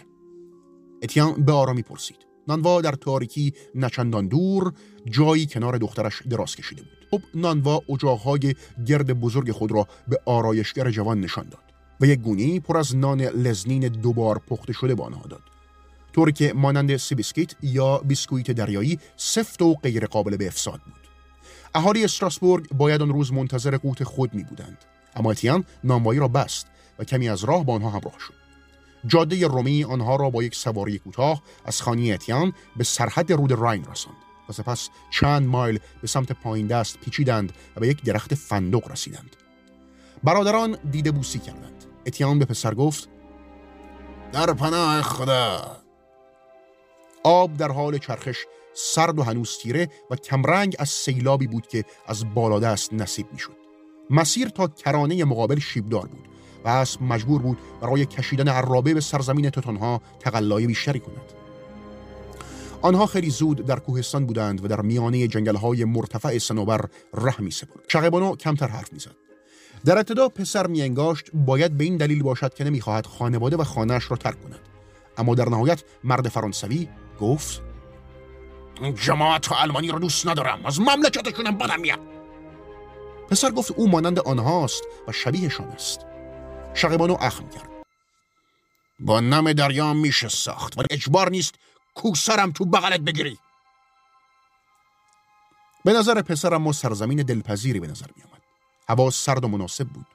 اتیان 1.03 1.45
به 1.45 1.51
آرامی 1.51 1.81
پرسید. 1.81 2.17
نانوا 2.47 2.81
در 2.81 2.91
تاریکی 2.91 3.53
نچندان 3.75 4.27
دور 4.27 4.73
جایی 5.09 5.45
کنار 5.45 5.77
دخترش 5.77 6.21
دراز 6.29 6.55
کشیده 6.55 6.81
بود. 6.81 7.07
خب 7.11 7.21
نانوا 7.35 7.81
اجاقهای 7.89 8.55
گرد 8.85 9.19
بزرگ 9.19 9.51
خود 9.51 9.71
را 9.71 9.87
به 10.07 10.19
آرایشگر 10.25 10.91
جوان 10.91 11.21
نشان 11.21 11.49
داد. 11.49 11.64
و 12.01 12.05
یک 12.05 12.19
گونی 12.19 12.59
پر 12.59 12.77
از 12.77 12.95
نان 12.95 13.21
لزنین 13.21 13.87
دوبار 13.87 14.39
پخته 14.39 14.73
شده 14.73 14.95
به 14.95 15.03
آنها 15.03 15.27
داد. 15.29 15.41
طوری 16.13 16.31
که 16.31 16.53
مانند 16.53 16.97
sea 16.97 17.14
biscuit 17.14 17.55
یا 17.61 17.97
بیسکویت 17.97 18.51
دریایی 18.51 18.99
سفت 19.17 19.61
و 19.61 19.73
غیر 19.73 20.05
قابل 20.05 20.37
به 20.37 20.47
افساد 20.47 20.81
بود. 20.85 20.93
اهالی 21.75 22.03
استراسبورگ 22.03 22.69
باید 22.69 23.01
آن 23.01 23.09
روز 23.09 23.33
منتظر 23.33 23.77
قوت 23.77 24.03
خود 24.03 24.33
می 24.33 24.43
بودند 24.43 24.77
اما 25.15 25.31
اتیان 25.31 25.65
نانوایی 25.83 26.19
را 26.19 26.27
بست 26.27 26.67
و 26.99 27.03
کمی 27.03 27.29
از 27.29 27.43
راه 27.43 27.65
با 27.65 27.73
آنها 27.73 27.89
همراه 27.89 28.19
شد. 28.19 28.33
جاده 29.07 29.47
رومی 29.47 29.83
آنها 29.83 30.15
را 30.15 30.29
با 30.29 30.43
یک 30.43 30.55
سواری 30.55 30.99
کوتاه 30.99 31.41
از 31.65 31.81
خانه 31.81 32.13
اتیان 32.13 32.53
به 32.77 32.83
سرحد 32.83 33.31
رود 33.31 33.51
راین 33.51 33.85
رساند 33.91 34.17
و 34.49 34.53
سپس 34.53 34.89
چند 35.11 35.47
مایل 35.47 35.79
به 36.01 36.07
سمت 36.07 36.31
پایین 36.31 36.67
دست 36.67 36.99
پیچیدند 36.99 37.53
و 37.75 37.79
به 37.79 37.87
یک 37.87 38.03
درخت 38.03 38.35
فندق 38.35 38.91
رسیدند. 38.91 39.35
برادران 40.23 40.77
دیده 40.91 41.11
بوسی 41.11 41.39
کردند. 41.39 41.84
اتیان 42.05 42.39
به 42.39 42.45
پسر 42.45 42.73
گفت 42.73 43.09
در 44.31 44.53
پناه 44.53 45.01
خدا 45.01 45.77
آب 47.23 47.57
در 47.57 47.71
حال 47.71 47.97
چرخش 47.97 48.37
سرد 48.73 49.19
و 49.19 49.23
هنوز 49.23 49.57
تیره 49.57 49.89
و 50.11 50.15
کمرنگ 50.15 50.75
از 50.79 50.89
سیلابی 50.89 51.47
بود 51.47 51.67
که 51.67 51.85
از 52.07 52.33
بالادست 52.33 52.93
نصیب 52.93 53.27
می‌شد. 53.31 53.57
مسیر 54.09 54.49
تا 54.49 54.67
کرانه 54.67 55.25
مقابل 55.25 55.59
شیبدار 55.59 56.07
بود 56.07 56.27
و 56.65 56.69
اسب 56.69 57.01
مجبور 57.01 57.41
بود 57.41 57.57
برای 57.81 58.05
کشیدن 58.05 58.47
عرابه 58.47 58.93
به 58.93 59.01
سرزمین 59.01 59.49
تتانها 59.49 60.01
تقلای 60.19 60.67
بیشتری 60.67 60.99
کند. 60.99 61.33
آنها 62.81 63.05
خیلی 63.05 63.29
زود 63.29 63.65
در 63.65 63.79
کوهستان 63.79 64.25
بودند 64.25 64.65
و 64.65 64.67
در 64.67 64.81
میانه 64.81 65.27
جنگلهای 65.27 65.85
مرتفع 65.85 66.37
سنوبر 66.37 66.85
ره 67.13 67.41
می 67.41 67.51
سپرد. 67.51 67.87
کمتر 68.37 68.67
حرف 68.67 68.93
می‌زد. 68.93 69.24
در 69.85 69.97
ابتدا 69.97 70.29
پسر 70.29 70.67
میانگاشت 70.67 71.25
باید 71.33 71.77
به 71.77 71.83
این 71.83 71.97
دلیل 71.97 72.23
باشد 72.23 72.53
که 72.53 72.63
نمی‌خواهد 72.63 73.05
خانواده 73.05 73.57
و 73.57 73.63
خانهاش 73.63 74.11
را 74.11 74.17
ترک 74.17 74.43
کند. 74.43 74.59
اما 75.17 75.35
در 75.35 75.49
نهایت 75.49 75.83
مرد 76.03 76.29
فرانسوی 76.29 76.89
گفت 77.19 77.61
جماعت 78.95 79.51
آلمانی 79.51 79.87
رو 79.87 79.99
دوست 79.99 80.27
ندارم. 80.27 80.65
از 80.65 80.79
مملکتشونم 80.79 81.57
بدم 81.57 81.79
میاد. 81.79 81.99
پسر 83.29 83.51
گفت 83.51 83.71
او 83.71 83.89
مانند 83.89 84.19
آنهاست 84.19 84.83
و 85.07 85.11
شبیهشان 85.11 85.67
است. 85.67 85.99
شقیبانو 86.73 87.17
اخم 87.21 87.49
کرد. 87.49 87.69
با 88.99 89.19
نم 89.19 89.53
دریا 89.53 89.93
میشه 89.93 90.27
ساخت 90.27 90.77
ولی 90.77 90.87
اجبار 90.89 91.29
نیست 91.29 91.55
کوسرم 91.95 92.51
تو 92.51 92.65
بغلت 92.65 92.99
بگیری. 92.99 93.37
به 95.85 95.93
نظر 95.93 96.21
پسرم 96.21 96.61
ما 96.61 96.71
سرزمین 96.71 97.17
دلپذیری 97.17 97.79
به 97.79 97.87
نظر 97.87 98.07
می 98.15 98.23
آمد 98.23 98.44
هوا 98.87 99.09
سرد 99.09 99.43
و 99.43 99.47
مناسب 99.47 99.87
بود 99.87 100.05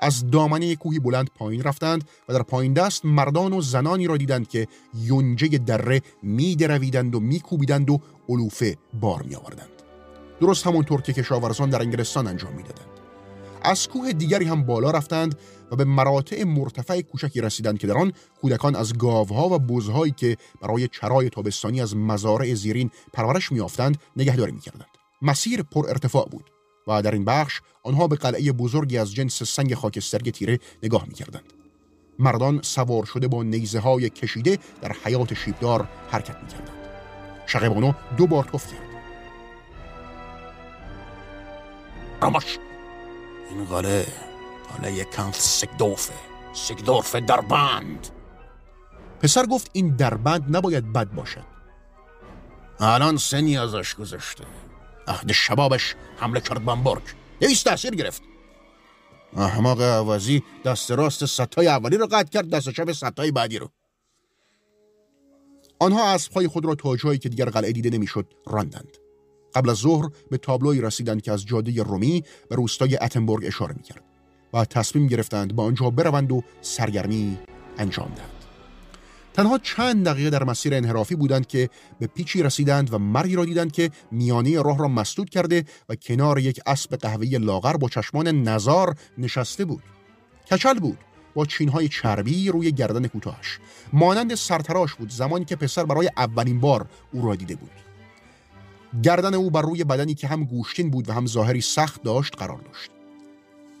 از 0.00 0.30
دامنه 0.30 0.76
کوهی 0.76 0.98
بلند 0.98 1.30
پایین 1.34 1.62
رفتند 1.62 2.08
و 2.28 2.32
در 2.32 2.42
پایین 2.42 2.72
دست 2.72 3.04
مردان 3.04 3.52
و 3.52 3.60
زنانی 3.60 4.06
را 4.06 4.16
دیدند 4.16 4.48
که 4.48 4.66
یونجه 4.94 5.48
دره 5.48 6.02
می 6.22 6.56
درویدند 6.56 7.14
و 7.14 7.20
می 7.20 7.40
کوبیدند 7.40 7.90
و 7.90 8.00
علوفه 8.28 8.76
بار 9.00 9.22
می 9.22 9.34
آوردند. 9.34 9.68
درست 10.40 10.66
همونطور 10.66 11.02
که 11.02 11.12
کشاورزان 11.12 11.70
در 11.70 11.82
انگلستان 11.82 12.26
انجام 12.26 12.52
می‌دادند. 12.52 12.86
از 13.62 13.88
کوه 13.88 14.12
دیگری 14.12 14.44
هم 14.44 14.62
بالا 14.62 14.90
رفتند 14.90 15.38
و 15.70 15.76
به 15.76 15.84
مراتع 15.84 16.44
مرتفع 16.44 17.00
کوچکی 17.00 17.40
رسیدند 17.40 17.78
که 17.78 17.86
در 17.86 17.98
آن 17.98 18.12
کودکان 18.40 18.76
از 18.76 18.98
گاوها 18.98 19.48
و 19.48 19.58
بزهایی 19.58 20.14
که 20.16 20.36
برای 20.62 20.88
چرای 20.88 21.30
تابستانی 21.30 21.80
از 21.80 21.96
مزارع 21.96 22.54
زیرین 22.54 22.90
پرورش 23.12 23.52
میافتند 23.52 23.98
نگهداری 24.16 24.52
می‌کردند 24.52 24.86
مسیر 25.22 25.62
پر 25.62 25.88
ارتفاع 25.88 26.28
بود 26.28 26.50
و 26.86 27.02
در 27.02 27.12
این 27.12 27.24
بخش 27.24 27.60
آنها 27.82 28.06
به 28.06 28.16
قلعه 28.16 28.52
بزرگی 28.52 28.98
از 28.98 29.14
جنس 29.14 29.42
سنگ 29.42 29.74
خاکستری 29.74 30.30
تیره 30.30 30.58
نگاه 30.82 31.04
می‌کردند. 31.06 31.52
مردان 32.18 32.62
سوار 32.62 33.04
شده 33.04 33.28
با 33.28 33.42
نیزه 33.42 33.80
های 33.80 34.10
کشیده 34.10 34.58
در 34.80 34.96
حیات 35.04 35.34
شیبدار 35.34 35.88
حرکت 36.10 36.42
می‌کردند. 36.42 36.76
شقیبانو 37.46 37.92
دو 38.16 38.26
بار 38.26 38.44
توف 38.44 38.66
کرد. 38.72 38.86
این 43.50 43.64
قلعه 43.64 44.06
قلعه 44.76 45.04
کانت 45.04 45.34
سگدوفه 45.34 46.14
سگدورف 46.52 47.14
دربند! 47.16 48.08
پسر 49.20 49.46
گفت 49.46 49.70
این 49.72 49.96
دربند 49.96 50.56
نباید 50.56 50.92
بد 50.92 51.10
باشد. 51.10 51.44
الان 52.80 53.16
سنی 53.16 53.58
ازش 53.58 53.94
گذشته. 53.94 54.44
عهد 55.08 55.32
شبابش 55.32 55.94
حمله 56.16 56.40
کرد 56.40 56.64
بامبورگ 56.64 57.02
دویست 57.40 57.64
تاثیر 57.64 57.94
گرفت. 57.94 58.22
احماق 59.36 59.82
عوضی 59.82 60.42
دست 60.64 60.90
راست 60.90 61.26
ستای 61.26 61.68
اولی 61.68 61.96
رو 61.96 62.06
قطع 62.06 62.28
کرد 62.28 62.50
دست 62.50 62.70
چپ 62.70 62.92
ستای 62.92 63.30
بعدی 63.30 63.58
رو. 63.58 63.70
آنها 65.78 66.08
اسبهای 66.08 66.48
خود 66.48 66.64
را 66.64 66.74
تا 66.74 66.96
جایی 66.96 67.18
که 67.18 67.28
دیگر 67.28 67.44
قلعه 67.44 67.72
دیده 67.72 67.90
نمی‌شد 67.90 68.34
راندند. 68.46 68.96
قبل 69.54 69.70
از 69.70 69.76
ظهر 69.76 70.10
به 70.30 70.38
تابلوی 70.38 70.80
رسیدند 70.80 71.22
که 71.22 71.32
از 71.32 71.46
جاده 71.46 71.82
رومی 71.82 72.24
به 72.48 72.56
روستای 72.56 72.96
اتنبورگ 72.96 73.44
اشاره 73.46 73.74
می‌کرد 73.76 74.04
و 74.52 74.64
تصمیم 74.64 75.06
گرفتند 75.06 75.56
به 75.56 75.62
آنجا 75.62 75.90
بروند 75.90 76.32
و 76.32 76.42
سرگرمی 76.60 77.38
انجام 77.78 78.12
دهند. 78.16 78.35
تنها 79.36 79.58
چند 79.58 80.04
دقیقه 80.04 80.30
در 80.30 80.44
مسیر 80.44 80.74
انحرافی 80.74 81.14
بودند 81.14 81.46
که 81.46 81.70
به 81.98 82.06
پیچی 82.06 82.42
رسیدند 82.42 82.94
و 82.94 82.98
مردی 82.98 83.34
را 83.36 83.44
دیدند 83.44 83.72
که 83.72 83.90
میانه 84.10 84.62
راه 84.62 84.78
را 84.78 84.88
مسدود 84.88 85.30
کرده 85.30 85.64
و 85.88 85.94
کنار 85.94 86.38
یک 86.38 86.60
اسب 86.66 86.96
قهوه‌ای 86.96 87.38
لاغر 87.38 87.76
با 87.76 87.88
چشمان 87.88 88.28
نزار 88.28 88.94
نشسته 89.18 89.64
بود. 89.64 89.82
کچل 90.50 90.78
بود 90.78 90.98
با 91.34 91.44
چینهای 91.44 91.88
چربی 91.88 92.48
روی 92.48 92.72
گردن 92.72 93.06
کوتاهش. 93.06 93.58
مانند 93.92 94.34
سرتراش 94.34 94.94
بود 94.94 95.10
زمانی 95.10 95.44
که 95.44 95.56
پسر 95.56 95.84
برای 95.84 96.10
اولین 96.16 96.60
بار 96.60 96.86
او 97.12 97.26
را 97.26 97.34
دیده 97.34 97.56
بود. 97.56 97.70
گردن 99.02 99.34
او 99.34 99.50
بر 99.50 99.62
روی 99.62 99.84
بدنی 99.84 100.14
که 100.14 100.28
هم 100.28 100.44
گوشتین 100.44 100.90
بود 100.90 101.08
و 101.08 101.12
هم 101.12 101.26
ظاهری 101.26 101.60
سخت 101.60 102.02
داشت 102.02 102.36
قرار 102.38 102.58
داشت. 102.58 102.90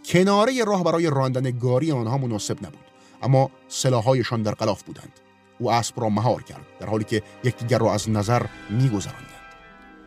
کناره 0.04 0.64
راه 0.64 0.84
برای 0.84 1.10
راندن 1.10 1.58
گاری 1.58 1.92
آنها 1.92 2.18
مناسب 2.18 2.58
نبود 2.66 2.86
اما 3.22 3.50
سلاحهایشان 3.68 4.42
در 4.42 4.54
غلاف 4.54 4.82
بودند 4.82 5.25
او 5.58 5.72
اسب 5.72 6.00
را 6.00 6.08
مهار 6.08 6.42
کرد 6.42 6.66
در 6.80 6.86
حالی 6.86 7.04
که 7.04 7.22
یکدیگر 7.44 7.78
را 7.78 7.94
از 7.94 8.10
نظر 8.10 8.42
میگذراندند 8.70 9.26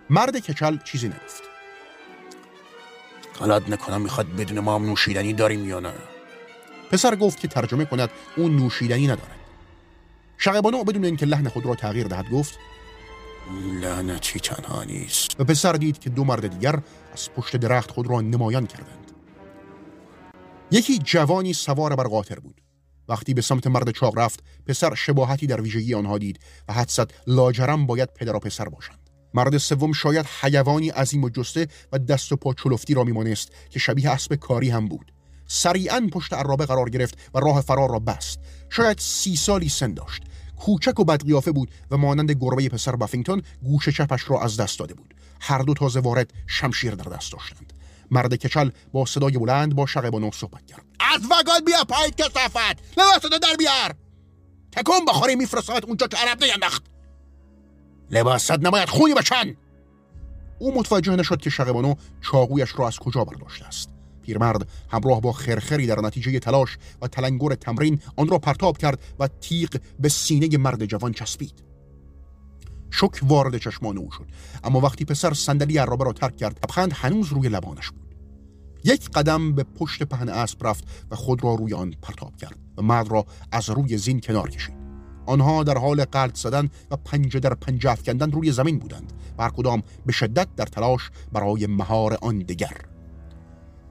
مرد 0.09 0.38
کچل 0.38 0.77
چیزی 0.83 1.07
نگفت. 1.07 1.43
غلط 3.39 3.69
نکنم 3.69 4.01
می‌خواد 4.01 4.35
بدون 4.35 4.59
ما 4.59 4.75
هم 4.75 4.85
نوشیدنی 4.85 5.33
داریم 5.33 5.69
یا 5.69 5.79
نه؟ 5.79 5.93
پسر 6.91 7.15
گفت 7.15 7.39
که 7.39 7.47
ترجمه 7.47 7.85
کند 7.85 8.09
او 8.38 8.49
نوشیدنی 8.49 9.07
ندارد. 9.07 9.39
شقیبانو 10.38 10.83
بدون 10.83 11.05
اینکه 11.05 11.25
لحن 11.25 11.49
خود 11.49 11.65
را 11.65 11.75
تغییر 11.75 12.07
دهد 12.07 12.29
گفت 12.29 12.59
لعنتی 13.81 14.39
تنها 14.39 14.83
نیست. 14.83 15.39
و 15.39 15.43
پسر 15.43 15.73
دید 15.73 15.99
که 15.99 16.09
دو 16.09 16.23
مرد 16.23 16.47
دیگر 16.47 16.79
از 17.13 17.29
پشت 17.31 17.55
درخت 17.55 17.91
خود 17.91 18.07
را 18.07 18.21
نمایان 18.21 18.67
کردند. 18.67 19.12
یکی 20.71 20.97
جوانی 20.97 21.53
سوار 21.53 21.95
بر 21.95 22.03
قاطر 22.03 22.39
بود. 22.39 22.59
وقتی 23.10 23.34
به 23.34 23.41
سمت 23.41 23.67
مرد 23.67 23.91
چاق 23.91 24.19
رفت 24.19 24.43
پسر 24.65 24.95
شباهتی 24.95 25.48
در 25.48 25.62
ویژگی 25.62 25.93
آنها 25.93 26.17
دید 26.17 26.39
و 26.67 26.74
حدست 26.74 27.08
لاجرم 27.28 27.86
باید 27.86 28.13
پدر 28.13 28.36
و 28.36 28.39
پسر 28.39 28.69
باشند. 28.69 29.10
مرد 29.34 29.58
سوم 29.58 29.93
شاید 29.93 30.26
حیوانی 30.41 30.89
عظیم 30.89 31.24
و 31.24 31.30
جسته 31.30 31.67
و 31.91 32.00
دست 32.00 32.32
و 32.32 32.36
پا 32.36 32.54
چلفتی 32.54 32.93
را 32.93 33.04
میمانست 33.04 33.52
که 33.69 33.80
شبیه 33.80 34.10
اسب 34.10 34.36
کاری 34.36 34.69
هم 34.69 34.88
بود. 34.88 35.12
سریعا 35.48 36.10
پشت 36.12 36.34
عرابه 36.34 36.65
قرار 36.65 36.89
گرفت 36.89 37.17
و 37.34 37.39
راه 37.39 37.62
فرار 37.62 37.89
را 37.89 38.00
بست. 38.00 38.39
شاید 38.69 38.98
سی 39.00 39.36
سالی 39.36 39.69
سن 39.69 39.93
داشت. 39.93 40.24
کوچک 40.60 41.00
و 41.00 41.04
بدقیافه 41.04 41.52
بود 41.52 41.72
و 41.91 41.98
مانند 41.98 42.32
گربه 42.32 42.69
پسر 42.69 42.95
بافینگتون 42.95 43.41
گوش 43.63 43.89
چپش 43.89 44.30
را 44.30 44.41
از 44.41 44.58
دست 44.58 44.80
داده 44.80 44.93
بود. 44.93 45.15
هر 45.41 45.62
دو 45.62 45.74
تازه 45.74 46.00
وارد 46.00 46.34
شمشیر 46.48 46.95
در 46.95 47.12
دست 47.12 47.32
داشتند. 47.32 47.74
مرد 48.12 48.34
کچل 48.34 48.69
با 48.93 49.06
صدای 49.06 49.38
بلند 49.38 49.76
با 49.76 49.86
شقیبانو 49.86 50.32
صحبت 50.32 50.65
کرد. 50.65 50.86
از 51.00 51.22
وگان 51.26 51.65
بیا 51.65 51.84
پایین 51.84 52.12
کسافت 52.17 52.98
لباستو 52.98 53.30
در 53.30 53.56
بیار. 53.58 53.95
تکون 54.72 55.06
بخوری 55.08 55.36
میفرستمت 55.36 55.86
اونجا 55.86 56.08
که 56.08 56.17
عرب 56.17 56.43
نینداخت. 56.43 56.84
لباست 58.12 58.52
نباید 58.52 58.89
خونی 58.89 59.13
بچن 59.13 59.56
او 60.60 60.80
متوجه 60.80 61.15
نشد 61.15 61.41
که 61.41 61.50
شقیبانو 61.50 61.95
چاقویش 62.22 62.74
را 62.78 62.88
از 62.88 63.00
کجا 63.00 63.24
برداشته 63.24 63.65
است. 63.65 63.89
پیرمرد 64.22 64.67
همراه 64.91 65.22
با 65.22 65.32
خرخری 65.32 65.88
در 65.88 66.02
نتیجه 66.02 66.39
تلاش 66.39 66.78
و 67.02 67.08
تلنگر 67.08 67.56
تمرین 67.56 68.02
آن 68.15 68.28
را 68.28 68.38
پرتاب 68.38 68.78
کرد 68.78 69.00
و 69.19 69.28
تیغ 69.28 69.69
به 70.00 70.10
سینه 70.10 70.58
مرد 70.58 70.86
جوان 70.86 71.13
چسبید. 71.13 71.68
شک 72.91 73.19
وارد 73.23 73.58
چشمان 73.58 73.97
او 73.97 74.12
شد. 74.12 74.25
اما 74.63 74.80
وقتی 74.80 75.06
پسر 75.06 75.34
صندلی 75.34 75.78
عرابه 75.78 76.04
را 76.04 76.13
ترک 76.13 76.38
کرد 76.38 76.60
لبخند 76.63 76.93
هنوز 76.93 77.28
روی 77.28 77.49
لبانش 77.49 77.89
بود. 77.89 78.15
یک 78.84 79.10
قدم 79.10 79.54
به 79.54 79.63
پشت 79.63 80.04
پهن 80.04 80.30
اسب 80.30 80.67
رفت 80.67 80.84
و 81.12 81.15
خود 81.15 81.43
را 81.43 81.56
روی 81.56 81.73
آن 81.73 81.93
پرتاب 82.02 82.36
کرد 82.36 82.60
و 82.78 82.82
مرد 82.82 83.12
را 83.12 83.25
از 83.52 83.69
روی 83.69 83.97
زین 83.97 84.19
کنار 84.19 84.49
کشید. 84.49 84.80
آنها 85.25 85.63
در 85.63 85.78
حال 85.78 86.06
قلط 86.06 86.38
زدن 86.38 86.69
و 86.91 86.95
پنجه 86.97 87.39
در 87.39 87.54
پنجه 87.54 87.91
افکندن 87.91 88.32
روی 88.32 88.52
زمین 88.52 88.80
بودند 88.80 89.13
و 89.38 89.43
هر 89.43 89.49
کدام 89.49 89.84
به 90.06 90.12
شدت 90.12 90.47
در 90.56 90.65
تلاش 90.65 91.12
برای 91.32 91.67
مهار 91.67 92.17
آن 92.21 92.38
دیگر. 92.38 92.78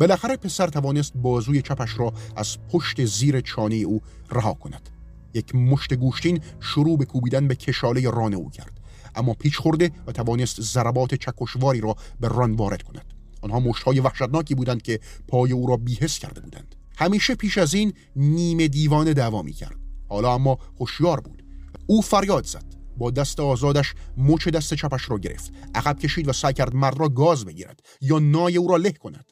بالاخره 0.01 0.37
پسر 0.37 0.67
توانست 0.67 1.13
بازوی 1.17 1.63
چپش 1.63 1.99
را 1.99 2.13
از 2.37 2.57
پشت 2.73 3.05
زیر 3.05 3.41
چانه 3.41 3.75
او 3.75 4.03
رها 4.31 4.55
کند. 4.55 4.89
یک 5.35 5.55
مشت 5.55 5.95
گوشتین 5.95 6.41
شروع 6.61 6.99
به 6.99 7.05
کوبیدن 7.05 7.49
به 7.49 7.55
کشاله 7.55 8.11
ران 8.11 8.35
او 8.35 8.51
کرد. 8.51 8.78
اما 9.19 9.35
پیچ 9.35 9.57
خورده 9.57 9.91
و 10.07 10.13
توانست 10.13 10.61
ضربات 10.61 11.15
چکشواری 11.15 11.81
را 11.81 11.97
به 12.21 12.29
ران 12.29 12.55
وارد 12.55 12.83
کند. 12.83 13.15
آنها 13.43 13.61
مشتهای 13.61 14.01
وحشتناکی 14.01 14.55
بودند 14.55 14.83
که 14.83 15.01
پای 15.29 15.53
او 15.53 15.67
را 15.67 15.77
بیهس 15.77 16.19
کرده 16.19 16.41
بودند. 16.41 16.75
همیشه 16.99 17.35
پیش 17.35 17.59
از 17.59 17.75
این 17.75 17.93
نیمه 18.17 18.69
دیوانه 18.69 19.15
دعوا 19.15 19.43
کرد 19.43 19.77
حالا 20.09 20.35
اما 20.35 20.59
هوشیار 20.81 21.21
بود. 21.21 21.43
او 21.87 22.03
فریاد 22.03 22.47
زد. 22.47 22.65
با 22.97 23.11
دست 23.11 23.41
آزادش 23.41 23.95
مچ 24.17 24.49
دست 24.49 24.75
چپش 24.75 25.11
را 25.11 25.19
گرفت. 25.19 25.53
عقب 25.75 25.99
کشید 25.99 26.29
و 26.29 26.33
سعی 26.33 26.53
کرد 26.53 26.75
مرد 26.75 27.01
را 27.01 27.09
گاز 27.09 27.45
بگیرد 27.45 27.81
یا 28.01 28.19
نای 28.19 28.57
او 28.57 28.69
را 28.69 28.77
له 28.77 28.93
کند. 28.93 29.25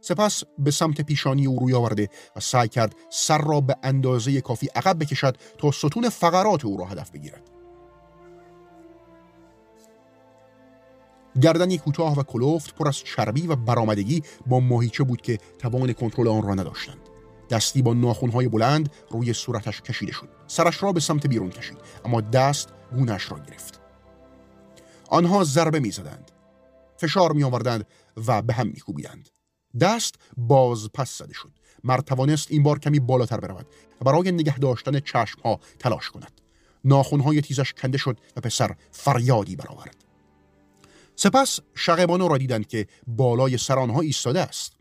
سپس 0.00 0.42
به 0.58 0.70
سمت 0.70 1.00
پیشانی 1.00 1.46
او 1.46 1.58
روی 1.58 1.74
آورده 1.74 2.08
و 2.36 2.40
سعی 2.40 2.68
کرد 2.68 2.94
سر 3.10 3.38
را 3.38 3.60
به 3.60 3.76
اندازه 3.82 4.40
کافی 4.40 4.68
عقب 4.74 4.98
بکشد 4.98 5.36
تا 5.58 5.70
ستون 5.70 6.08
فقرات 6.08 6.64
او 6.64 6.76
را 6.76 6.84
هدف 6.84 7.10
بگیرد. 7.10 7.53
گردنی 11.42 11.78
کوتاه 11.78 12.18
و 12.18 12.22
کلوفت 12.22 12.74
پر 12.74 12.88
از 12.88 12.96
چربی 12.96 13.46
و 13.46 13.56
برآمدگی 13.56 14.22
با 14.46 14.60
ماهیچه 14.60 15.04
بود 15.04 15.22
که 15.22 15.38
توان 15.58 15.92
کنترل 15.92 16.28
آن 16.28 16.42
را 16.42 16.54
نداشتند. 16.54 17.08
دستی 17.50 17.82
با 17.82 17.94
ناخونهای 17.94 18.48
بلند 18.48 18.90
روی 19.10 19.32
صورتش 19.32 19.82
کشیده 19.82 20.12
شد. 20.12 20.28
سرش 20.46 20.82
را 20.82 20.92
به 20.92 21.00
سمت 21.00 21.26
بیرون 21.26 21.50
کشید 21.50 21.78
اما 22.04 22.20
دست 22.20 22.68
گونش 22.94 23.30
را 23.30 23.38
گرفت. 23.38 23.80
آنها 25.08 25.44
ضربه 25.44 25.80
می‌زدند. 25.80 26.30
فشار 26.96 27.32
می 27.32 27.44
آوردند 27.44 27.86
و 28.26 28.42
به 28.42 28.54
هم 28.54 28.66
میکوبیدند. 28.66 29.28
دست 29.80 30.14
باز 30.36 30.88
پس 30.94 31.18
زده 31.18 31.32
شد. 31.32 31.50
مرد 31.84 32.04
توانست 32.04 32.50
این 32.50 32.62
بار 32.62 32.78
کمی 32.78 33.00
بالاتر 33.00 33.40
برود 33.40 33.66
و 34.00 34.04
برای 34.04 34.32
نگه 34.32 34.58
داشتن 34.58 35.00
چشم 35.00 35.40
ها 35.44 35.60
تلاش 35.78 36.10
کند. 36.10 36.40
ناخونهای 36.84 37.40
تیزش 37.40 37.72
کنده 37.72 37.98
شد 37.98 38.20
و 38.36 38.40
پسر 38.40 38.76
فریادی 38.90 39.56
برآورد. 39.56 40.03
سپس 41.16 41.60
شقبانو 41.74 42.28
را 42.28 42.38
دیدند 42.38 42.66
که 42.66 42.86
بالای 43.06 43.58
سر 43.58 43.78
آنها 43.78 44.00
ایستاده 44.00 44.40
است. 44.40 44.72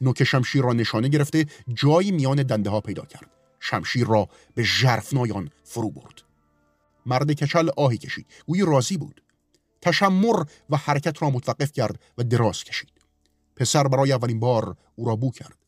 نوک 0.00 0.24
شمشیر 0.24 0.62
را 0.62 0.72
نشانه 0.72 1.08
گرفته 1.08 1.46
جایی 1.74 2.10
میان 2.10 2.42
دنده 2.42 2.70
ها 2.70 2.80
پیدا 2.80 3.04
کرد. 3.04 3.30
شمشیر 3.60 4.06
را 4.06 4.28
به 4.54 4.62
ژرفنای 4.62 5.50
فرو 5.64 5.90
برد. 5.90 6.22
مرد 7.06 7.32
کچل 7.32 7.68
آهی 7.76 7.98
کشید. 7.98 8.26
گویی 8.46 8.62
راضی 8.62 8.96
بود. 8.96 9.22
تشمر 9.82 10.44
و 10.70 10.76
حرکت 10.76 11.22
را 11.22 11.30
متوقف 11.30 11.72
کرد 11.72 12.00
و 12.18 12.22
دراز 12.22 12.64
کشید. 12.64 12.92
پسر 13.56 13.88
برای 13.88 14.12
اولین 14.12 14.40
بار 14.40 14.76
او 14.96 15.06
را 15.06 15.16
بو 15.16 15.30
کرد. 15.30 15.58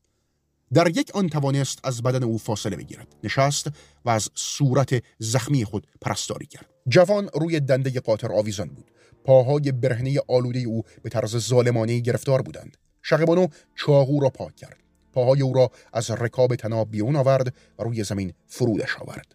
در 0.72 0.88
یک 0.88 1.10
آن 1.14 1.28
توانست 1.28 1.80
از 1.84 2.02
بدن 2.02 2.22
او 2.22 2.38
فاصله 2.38 2.76
بگیرد. 2.76 3.16
نشست 3.24 3.70
و 4.04 4.10
از 4.10 4.30
صورت 4.34 5.02
زخمی 5.18 5.64
خود 5.64 5.86
پرستاری 6.00 6.46
کرد. 6.46 6.70
جوان 6.88 7.30
روی 7.34 7.60
دنده 7.60 8.00
قاطر 8.00 8.32
آویزان 8.32 8.68
بود. 8.68 8.90
پاهای 9.26 9.72
برهنه 9.72 10.20
آلوده 10.28 10.58
او 10.58 10.82
به 11.02 11.10
طرز 11.10 11.36
ظالمانه 11.36 11.98
گرفتار 11.98 12.42
بودند. 12.42 12.76
شقبانو 13.02 13.48
چاقو 13.74 14.20
را 14.20 14.30
پاک 14.30 14.56
کرد. 14.56 14.76
پاهای 15.12 15.42
او 15.42 15.54
را 15.54 15.70
از 15.92 16.10
رکاب 16.10 16.54
تناب 16.54 16.90
بیرون 16.90 17.16
آورد 17.16 17.54
و 17.78 17.82
روی 17.82 18.04
زمین 18.04 18.32
فرودش 18.46 18.96
آورد. 18.96 19.34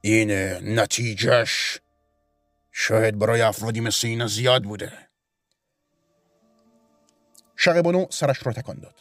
این 0.00 0.30
نتیجهش 0.80 1.80
شاید 2.72 3.18
برای 3.18 3.40
افرادی 3.40 3.80
مثل 3.80 4.08
اینا 4.08 4.26
زیاد 4.26 4.62
بوده. 4.62 4.92
شقبانو 7.56 8.06
سرش 8.10 8.46
را 8.46 8.52
تکان 8.52 8.78
داد. 8.78 8.94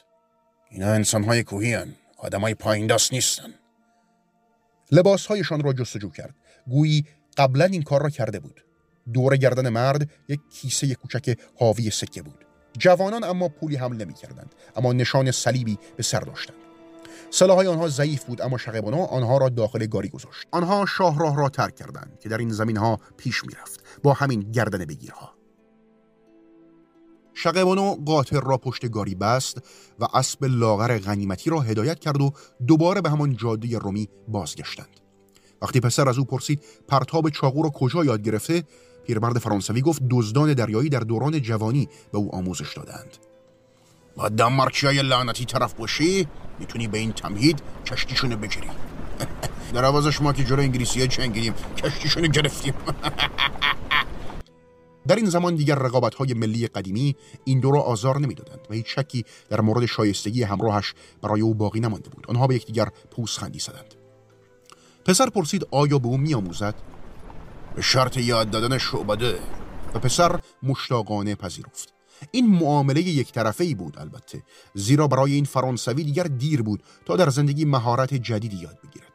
اینا 0.69 0.91
انسانهای 0.91 1.43
کوهی 1.43 1.73
هن. 1.73 1.95
آدمای 2.17 2.53
پایین 2.53 2.88
دست 2.88 3.13
نیستن. 3.13 3.53
لباسهایشان 4.91 5.63
را 5.63 5.73
جستجو 5.73 6.09
کرد. 6.09 6.36
گویی 6.67 7.06
قبلا 7.38 7.65
این 7.65 7.82
کار 7.82 8.02
را 8.02 8.10
کرده 8.10 8.39
بود. 8.39 8.65
دور 9.13 9.38
گردن 9.38 9.69
مرد 9.69 10.10
یک 10.28 10.39
کیسه 10.49 10.95
کوچک 10.95 11.38
حاوی 11.60 11.89
سکه 11.89 12.21
بود. 12.21 12.45
جوانان 12.78 13.23
اما 13.23 13.47
پولی 13.47 13.76
حمل 13.76 13.95
نمی 13.95 14.13
کردند 14.13 14.56
اما 14.76 14.93
نشان 14.93 15.32
صلیبی 15.32 15.78
به 15.97 16.04
سر 16.04 16.19
داشتند. 16.19 16.58
سلاحهای 17.30 17.67
آنها 17.67 17.88
ضعیف 17.88 18.23
بود 18.23 18.41
اما 18.41 18.58
شقیبانو 18.58 19.04
آنها 19.04 19.38
را 19.38 19.49
داخل 19.49 19.86
گاری 19.86 20.10
گذاشت. 20.10 20.47
آنها 20.52 20.86
شاهراه 20.86 21.38
را 21.38 21.49
ترک 21.49 21.76
کردند 21.76 22.19
که 22.19 22.30
در 22.30 22.38
این 22.38 22.49
زمین 22.49 22.78
ها 22.78 22.99
پیش 23.17 23.43
می‌رفت. 23.43 23.84
با 24.04 24.13
همین 24.13 24.39
گردن 24.39 24.86
بگیرها. 24.86 25.34
شقیبانو 27.34 27.95
قاطر 28.06 28.39
را 28.39 28.58
پشت 28.58 28.89
گاری 28.89 29.15
بست 29.15 29.58
و 29.99 30.08
اسب 30.13 30.45
لاغر 30.45 30.97
غنیمتی 30.97 31.49
را 31.49 31.60
هدایت 31.60 31.99
کرد 31.99 32.21
و 32.21 32.32
دوباره 32.67 33.02
به 33.02 33.10
همان 33.10 33.36
جاده 33.36 33.78
رومی 33.78 34.10
بازگشتند. 34.28 35.03
وقتی 35.63 35.80
پسر 35.80 36.10
از 36.10 36.17
او 36.17 36.26
پرسید 36.26 36.63
پرتاب 36.88 37.30
چاقو 37.30 37.63
را 37.63 37.69
کجا 37.69 38.06
یاد 38.06 38.21
گرفته؟ 38.21 38.63
پیرمرد 39.08 39.38
فرانسوی 39.38 39.82
گفت 39.82 40.02
دزدان 40.10 40.54
دریایی 40.54 40.89
در 40.89 40.99
دوران 40.99 41.41
جوانی 41.41 41.89
به 42.12 42.17
او 42.17 42.36
آموزش 42.36 42.73
دادند. 42.78 43.17
با 44.15 44.30
دمارچی 44.30 44.88
های 44.88 45.02
لعنتی 45.02 45.45
طرف 45.45 45.73
باشی 45.73 46.28
می‌تونی 46.60 46.88
به 46.88 46.97
این 46.97 47.12
تمهید 47.12 47.62
کشتیشونو 47.86 48.38
بگیری. 48.38 48.67
در 49.73 49.86
عوضش 49.86 50.21
ما 50.21 50.34
که 50.34 50.43
جلو 50.43 50.60
انگلیسی 50.60 50.99
های 50.99 51.08
چنگیدیم 51.08 51.54
کشتیشونو 51.78 52.28
گرفتیم. 52.28 52.73
در 55.08 55.15
این 55.15 55.30
زمان 55.30 55.56
دیگر 55.56 55.76
رقابت 55.76 56.15
های 56.15 56.34
ملی 56.34 56.67
قدیمی 56.67 57.15
این 57.43 57.60
دو 57.60 57.71
را 57.71 57.82
آزار 57.82 58.19
نمی‌دادند 58.19 58.67
و 58.69 58.73
هیچ 58.73 58.86
شکی 58.99 59.26
در 59.49 59.62
مورد 59.62 59.86
شایستگی 59.86 60.43
همراهش 60.43 60.93
برای 61.21 61.41
او 61.41 61.54
باقی 61.54 61.80
نمانده 61.80 62.10
بود. 62.10 62.26
آنها 62.30 62.47
به 62.47 62.56
یکدیگر 62.56 62.88
پوزخندی 63.12 63.60
زدند. 63.60 64.03
پسر 65.06 65.30
پرسید 65.30 65.68
آیا 65.72 66.00
به 66.00 66.08
او 66.08 66.18
میآموزد؟ 66.18 66.76
به 67.76 67.82
شرط 67.82 68.18
یاد 68.18 68.50
دادن 68.50 68.78
شعبده. 68.78 69.39
و 69.94 70.00
پسر 70.00 70.39
مشتاقانه 70.63 71.36
پذیرفت. 71.36 71.94
این 72.32 72.48
معامله 72.48 73.02
یک 73.02 73.32
طرفه 73.32 73.63
ای 73.63 73.76
بود 73.76 74.00
البته 74.00 74.44
زیرا 74.74 75.08
برای 75.08 75.34
این 75.34 75.46
فرانسوی 75.46 76.04
دیگر 76.04 76.24
دیر 76.24 76.62
بود 76.62 76.84
تا 77.06 77.16
در 77.16 77.30
زندگی 77.30 77.66
مهارت 77.66 78.13
جدیدی 78.13 78.58
یاد 78.58 78.78
بگیرد. 78.84 79.13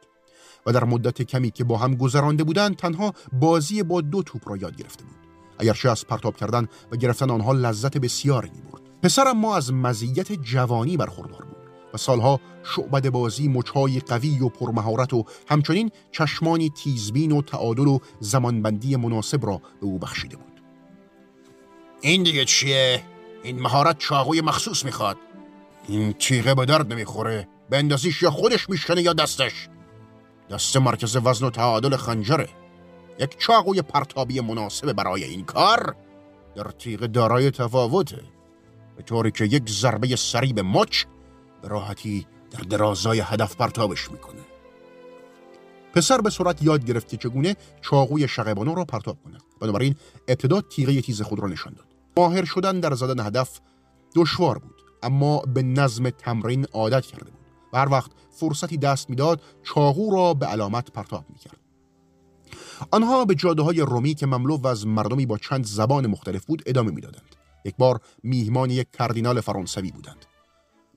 و 0.65 0.71
در 0.71 0.83
مدت 0.83 1.21
کمی 1.21 1.51
که 1.51 1.63
با 1.63 1.77
هم 1.77 1.95
گذرانده 1.95 2.43
بودند 2.43 2.75
تنها 2.75 3.13
بازی 3.33 3.83
با 3.83 4.01
دو 4.01 4.23
توپ 4.23 4.49
را 4.49 4.57
یاد 4.57 4.75
گرفته 4.75 5.03
بود. 5.03 5.15
اگرچه 5.59 5.89
از 5.89 6.07
پرتاب 6.07 6.35
کردن 6.35 6.67
و 6.91 6.95
گرفتن 6.95 7.29
آنها 7.29 7.53
لذت 7.53 7.97
بسیاری 7.97 8.49
می 8.49 8.61
برد 8.61 8.81
پسر 9.03 9.33
ما 9.33 9.55
از 9.55 9.73
مزیت 9.73 10.31
جوانی 10.31 10.97
برخوردار 10.97 11.48
و 11.93 11.97
سالها 11.97 12.39
شعبد 12.63 13.09
بازی 13.09 13.47
مچهای 13.47 13.99
قوی 13.99 14.39
و 14.39 14.49
پرمهارت 14.49 15.13
و 15.13 15.25
همچنین 15.47 15.91
چشمانی 16.11 16.69
تیزبین 16.69 17.31
و 17.31 17.41
تعادل 17.41 17.87
و 17.87 17.99
زمانبندی 18.19 18.95
مناسب 18.95 19.45
را 19.45 19.57
به 19.57 19.85
او 19.85 19.99
بخشیده 19.99 20.37
بود. 20.37 20.61
این 22.01 22.23
دیگه 22.23 22.45
چیه؟ 22.45 23.03
این 23.43 23.61
مهارت 23.61 23.97
چاقوی 23.97 24.41
مخصوص 24.41 24.85
می‌خواد. 24.85 25.17
این 25.87 26.13
تیغه 26.13 26.55
به 26.55 26.65
درد 26.65 26.93
نمی‌خوره. 26.93 27.47
بندازیش 27.69 28.21
یا 28.21 28.31
خودش 28.31 28.69
میشکنه 28.69 29.01
یا 29.01 29.13
دستش. 29.13 29.69
دست 30.49 30.77
مرکز 30.77 31.17
وزن 31.23 31.45
و 31.45 31.49
تعادل 31.49 31.95
خنجره. 31.95 32.49
یک 33.19 33.37
چاقوی 33.37 33.81
پرتابی 33.81 34.39
مناسب 34.39 34.93
برای 34.93 35.23
این 35.23 35.45
کار 35.45 35.95
در 36.55 36.63
تیغ 36.63 36.99
دارای 36.99 37.51
تفاوته. 37.51 38.23
به 38.97 39.03
طوری 39.03 39.31
که 39.31 39.45
یک 39.45 39.69
ضربه 39.69 40.15
سریع 40.15 40.53
به 40.53 40.61
مچ 40.61 41.05
به 41.61 41.67
راحتی 41.67 42.27
در 42.51 42.59
درازای 42.59 43.19
هدف 43.19 43.55
پرتابش 43.55 44.11
می‌کنه. 44.11 44.41
پسر 45.93 46.21
به 46.21 46.29
صورت 46.29 46.63
یاد 46.63 46.85
گرفت 46.85 47.07
که 47.07 47.17
چگونه 47.17 47.55
چاقوی 47.81 48.27
شقبانو 48.27 48.75
را 48.75 48.85
پرتاب 48.85 49.17
کند. 49.23 49.41
بنابراین 49.61 49.95
ابتدا 50.27 50.61
تیغه 50.61 51.01
تیز 51.01 51.21
خود 51.21 51.39
را 51.39 51.47
نشان 51.47 51.73
داد. 51.73 51.85
ماهر 52.17 52.45
شدن 52.45 52.79
در 52.79 52.93
زدن 52.93 53.25
هدف 53.25 53.59
دشوار 54.15 54.57
بود 54.57 54.75
اما 55.03 55.39
به 55.39 55.63
نظم 55.63 56.09
تمرین 56.09 56.65
عادت 56.65 57.05
کرده 57.05 57.31
بود 57.31 57.39
و 57.73 57.77
هر 57.77 57.89
وقت 57.89 58.11
فرصتی 58.31 58.77
دست 58.77 59.09
می‌داد 59.09 59.41
چاقو 59.63 60.15
را 60.15 60.33
به 60.33 60.45
علامت 60.45 60.91
پرتاب 60.91 61.25
می‌کرد. 61.29 61.59
آنها 62.91 63.25
به 63.25 63.35
جاده 63.35 63.61
های 63.61 63.81
رومی 63.81 64.13
که 64.13 64.25
مملو 64.25 64.67
از 64.67 64.87
مردمی 64.87 65.25
با 65.25 65.37
چند 65.37 65.65
زبان 65.65 66.07
مختلف 66.07 66.45
بود 66.45 66.63
ادامه 66.65 66.91
می‌دادند. 66.91 67.35
یک 67.65 67.75
بار 67.77 67.99
میهمان 68.23 68.69
یک 68.69 68.87
کاردینال 68.97 69.41
فرانسوی 69.41 69.91
بودند. 69.91 70.25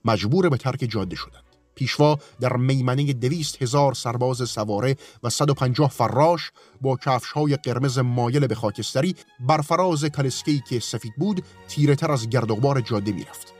مجبور 0.05 0.49
به 0.49 0.57
ترک 0.57 0.85
جاده 0.89 1.15
شدند 1.15 1.43
پیشوا 1.75 2.17
در 2.39 2.57
میمنه 2.57 3.13
دویست 3.13 3.61
هزار 3.61 3.93
سرباز 3.93 4.49
سواره 4.49 4.97
و 5.23 5.29
150 5.29 5.89
فراش 5.89 6.51
با 6.81 6.97
کفش 6.97 7.31
های 7.31 7.55
قرمز 7.55 7.99
مایل 7.99 8.47
به 8.47 8.55
خاکستری 8.55 9.15
بر 9.39 9.61
فراز 9.61 10.05
کلسکی 10.05 10.63
که 10.69 10.79
سفید 10.79 11.13
بود 11.17 11.43
تیره 11.67 11.95
تر 11.95 12.11
از 12.11 12.29
گردغبار 12.29 12.81
جاده 12.81 13.11
می‌رفت. 13.11 13.53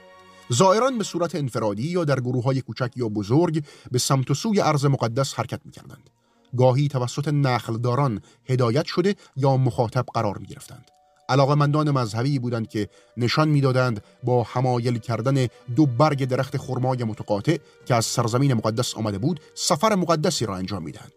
زائران 0.49 0.97
به 0.97 1.03
صورت 1.03 1.35
انفرادی 1.35 1.87
یا 1.87 2.05
در 2.05 2.19
گروه 2.19 2.43
های 2.43 2.61
کوچک 2.61 2.91
یا 2.95 3.09
بزرگ 3.09 3.63
به 3.91 3.99
سمت 3.99 4.31
و 4.31 4.33
سوی 4.33 4.59
عرض 4.59 4.85
مقدس 4.85 5.39
حرکت 5.39 5.61
می 5.65 5.71
گاهی 6.57 6.87
توسط 6.87 7.27
نخلداران 7.27 8.21
هدایت 8.45 8.85
شده 8.85 9.15
یا 9.35 9.57
مخاطب 9.57 10.05
قرار 10.13 10.37
می 10.37 10.47
گرفتند. 10.47 10.92
علاقمندان 11.29 11.91
مذهبی 11.91 12.39
بودند 12.39 12.67
که 12.67 12.89
نشان 13.17 13.49
می‌دادند 13.49 14.03
با 14.23 14.43
همایل 14.43 14.97
کردن 14.97 15.47
دو 15.75 15.85
برگ 15.85 16.25
درخت 16.25 16.57
خرمای 16.57 17.03
متقاطع 17.03 17.57
که 17.85 17.95
از 17.95 18.05
سرزمین 18.05 18.53
مقدس 18.53 18.95
آمده 18.95 19.17
بود 19.17 19.39
سفر 19.55 19.95
مقدسی 19.95 20.45
را 20.45 20.55
انجام 20.55 20.83
می‌دهند. 20.83 21.11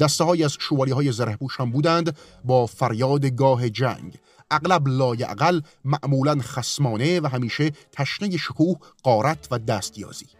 دسته 0.00 0.24
های 0.24 0.44
از 0.44 0.56
شوالی 0.60 0.92
های 0.92 1.12
زرهپوش 1.12 1.60
هم 1.60 1.70
بودند 1.70 2.16
با 2.44 2.66
فریاد 2.66 3.26
گاه 3.26 3.68
جنگ. 3.68 4.18
اغلب 4.50 4.88
اقل 5.22 5.60
معمولا 5.84 6.36
خسمانه 6.40 7.20
و 7.20 7.26
همیشه 7.26 7.70
تشنه 7.92 8.36
شکوه 8.36 8.76
قارت 9.02 9.48
و 9.50 9.58
دستیازی. 9.58 10.39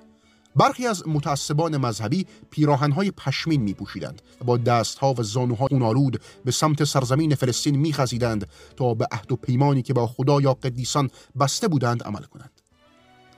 برخی 0.57 0.87
از 0.87 1.09
متعصبان 1.09 1.77
مذهبی 1.77 2.27
پیراهنهای 2.51 3.11
پشمین 3.11 3.63
می 3.63 3.75
پوشیدند 3.75 4.23
با 4.45 4.57
دستها 4.57 5.15
و 5.19 5.23
زانوها 5.23 5.69
اونالود 5.71 6.21
به 6.45 6.51
سمت 6.51 6.85
سرزمین 6.85 7.35
فلسطین 7.35 7.77
می 7.77 7.93
خزیدند 7.93 8.49
تا 8.77 8.95
به 8.95 9.07
عهد 9.13 9.33
و 9.33 9.37
پیمانی 9.37 9.83
که 9.83 9.93
با 9.93 10.07
خدا 10.07 10.41
یا 10.41 10.55
قدیسان 10.55 11.11
بسته 11.41 11.69
بودند 11.69 12.03
عمل 12.03 12.23
کنند. 12.23 12.51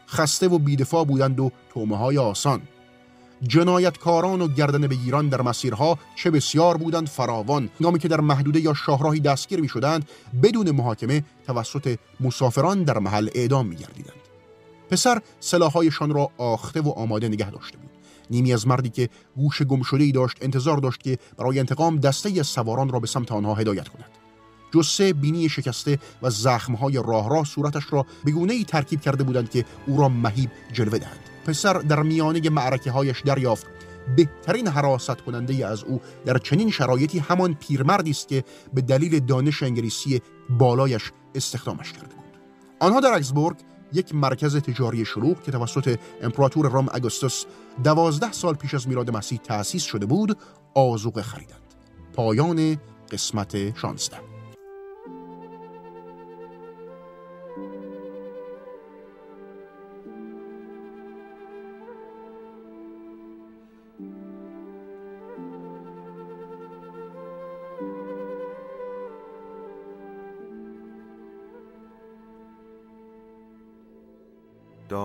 خسته 0.09 0.48
و 0.48 0.59
بیدفاع 0.59 1.05
بودند 1.05 1.40
و 1.40 1.51
تومه 1.70 1.96
های 1.96 2.18
آسان. 2.18 2.62
جنایتکاران 3.42 4.40
و 4.42 4.48
گردن 4.48 4.87
بگیران 4.87 5.29
در 5.29 5.42
مسیرها 5.42 5.98
چه 6.16 6.31
بسیار 6.31 6.77
بودند 6.77 7.09
فراوان. 7.09 7.70
نامی 7.81 7.98
که 7.98 8.09
در 8.09 8.20
محدوده 8.20 8.61
یا 8.61 8.75
شاهراهی 8.75 9.20
دستگیر 9.20 9.61
می 9.61 9.68
شدند 9.68 10.09
بدون 10.42 10.70
محاکمه 10.70 11.25
توسط 11.46 11.98
مسافران 12.20 12.83
در 12.85 12.98
محل 12.98 13.29
اعدام 13.35 13.66
می 13.66 13.77
گردیدند. 13.77 14.21
پسر 14.92 15.20
سلاحهایشان 15.40 16.14
را 16.14 16.31
آخته 16.38 16.81
و 16.81 16.88
آماده 16.88 17.28
نگه 17.28 17.50
داشته 17.50 17.78
بود. 17.78 17.90
نیمی 18.31 18.52
از 18.52 18.66
مردی 18.66 18.88
که 18.88 19.09
گوش 19.37 19.62
گمشده 19.62 20.11
داشت 20.11 20.38
انتظار 20.40 20.76
داشت 20.76 21.02
که 21.02 21.18
برای 21.38 21.59
انتقام 21.59 21.96
دسته 21.98 22.40
از 22.40 22.46
سواران 22.46 22.88
را 22.88 23.00
به 23.00 23.07
سمت 23.07 23.33
آنها 23.33 23.55
هدایت 23.55 23.88
کند. 23.88 24.11
جسه 24.74 25.12
بینی 25.12 25.48
شکسته 25.48 25.98
و 26.22 26.31
زخمهای 26.31 27.02
راه 27.07 27.31
راه 27.31 27.44
صورتش 27.44 27.83
را 27.90 28.07
به 28.24 28.33
ای 28.52 28.64
ترکیب 28.64 29.00
کرده 29.00 29.24
بودند 29.24 29.50
که 29.50 29.64
او 29.87 30.00
را 30.00 30.09
مهیب 30.09 30.50
جلوه 30.72 30.98
دهند. 30.98 31.20
پسر 31.46 31.72
در 31.72 32.02
میانه 32.02 32.50
معرکه 32.50 32.90
هایش 32.90 33.20
دریافت. 33.20 33.66
بهترین 34.16 34.68
حراست 34.68 35.20
کننده 35.20 35.66
از 35.66 35.85
او 35.85 36.00
در 36.24 36.38
چنین 36.38 36.70
شرایطی 36.70 37.18
همان 37.18 37.55
پیرمردی 37.55 38.11
است 38.11 38.28
که 38.28 38.44
به 38.74 38.81
دلیل 38.81 39.20
دانش 39.20 39.62
انگلیسی 39.62 40.22
بالایش 40.50 41.12
استخدامش 41.35 41.92
کرده 41.92 42.14
بود. 42.14 42.38
آنها 42.81 43.00
در 43.00 43.12
اکسبورگ 43.12 43.57
یک 43.92 44.14
مرکز 44.14 44.57
تجاری 44.57 45.05
شلوغ 45.05 45.42
که 45.42 45.52
توسط 45.52 45.98
امپراتور 46.22 46.70
رام 46.70 46.88
اگوستوس 46.92 47.44
دوازده 47.85 48.33
سال 48.33 48.55
پیش 48.55 48.74
از 48.74 48.88
میلاد 48.88 49.11
مسیح 49.11 49.40
تأسیس 49.44 49.83
شده 49.83 50.07
بود 50.07 50.38
آزوق 50.74 51.20
خریدند. 51.20 51.59
پایان 52.14 52.78
قسمت 53.12 53.76
16 53.78 54.31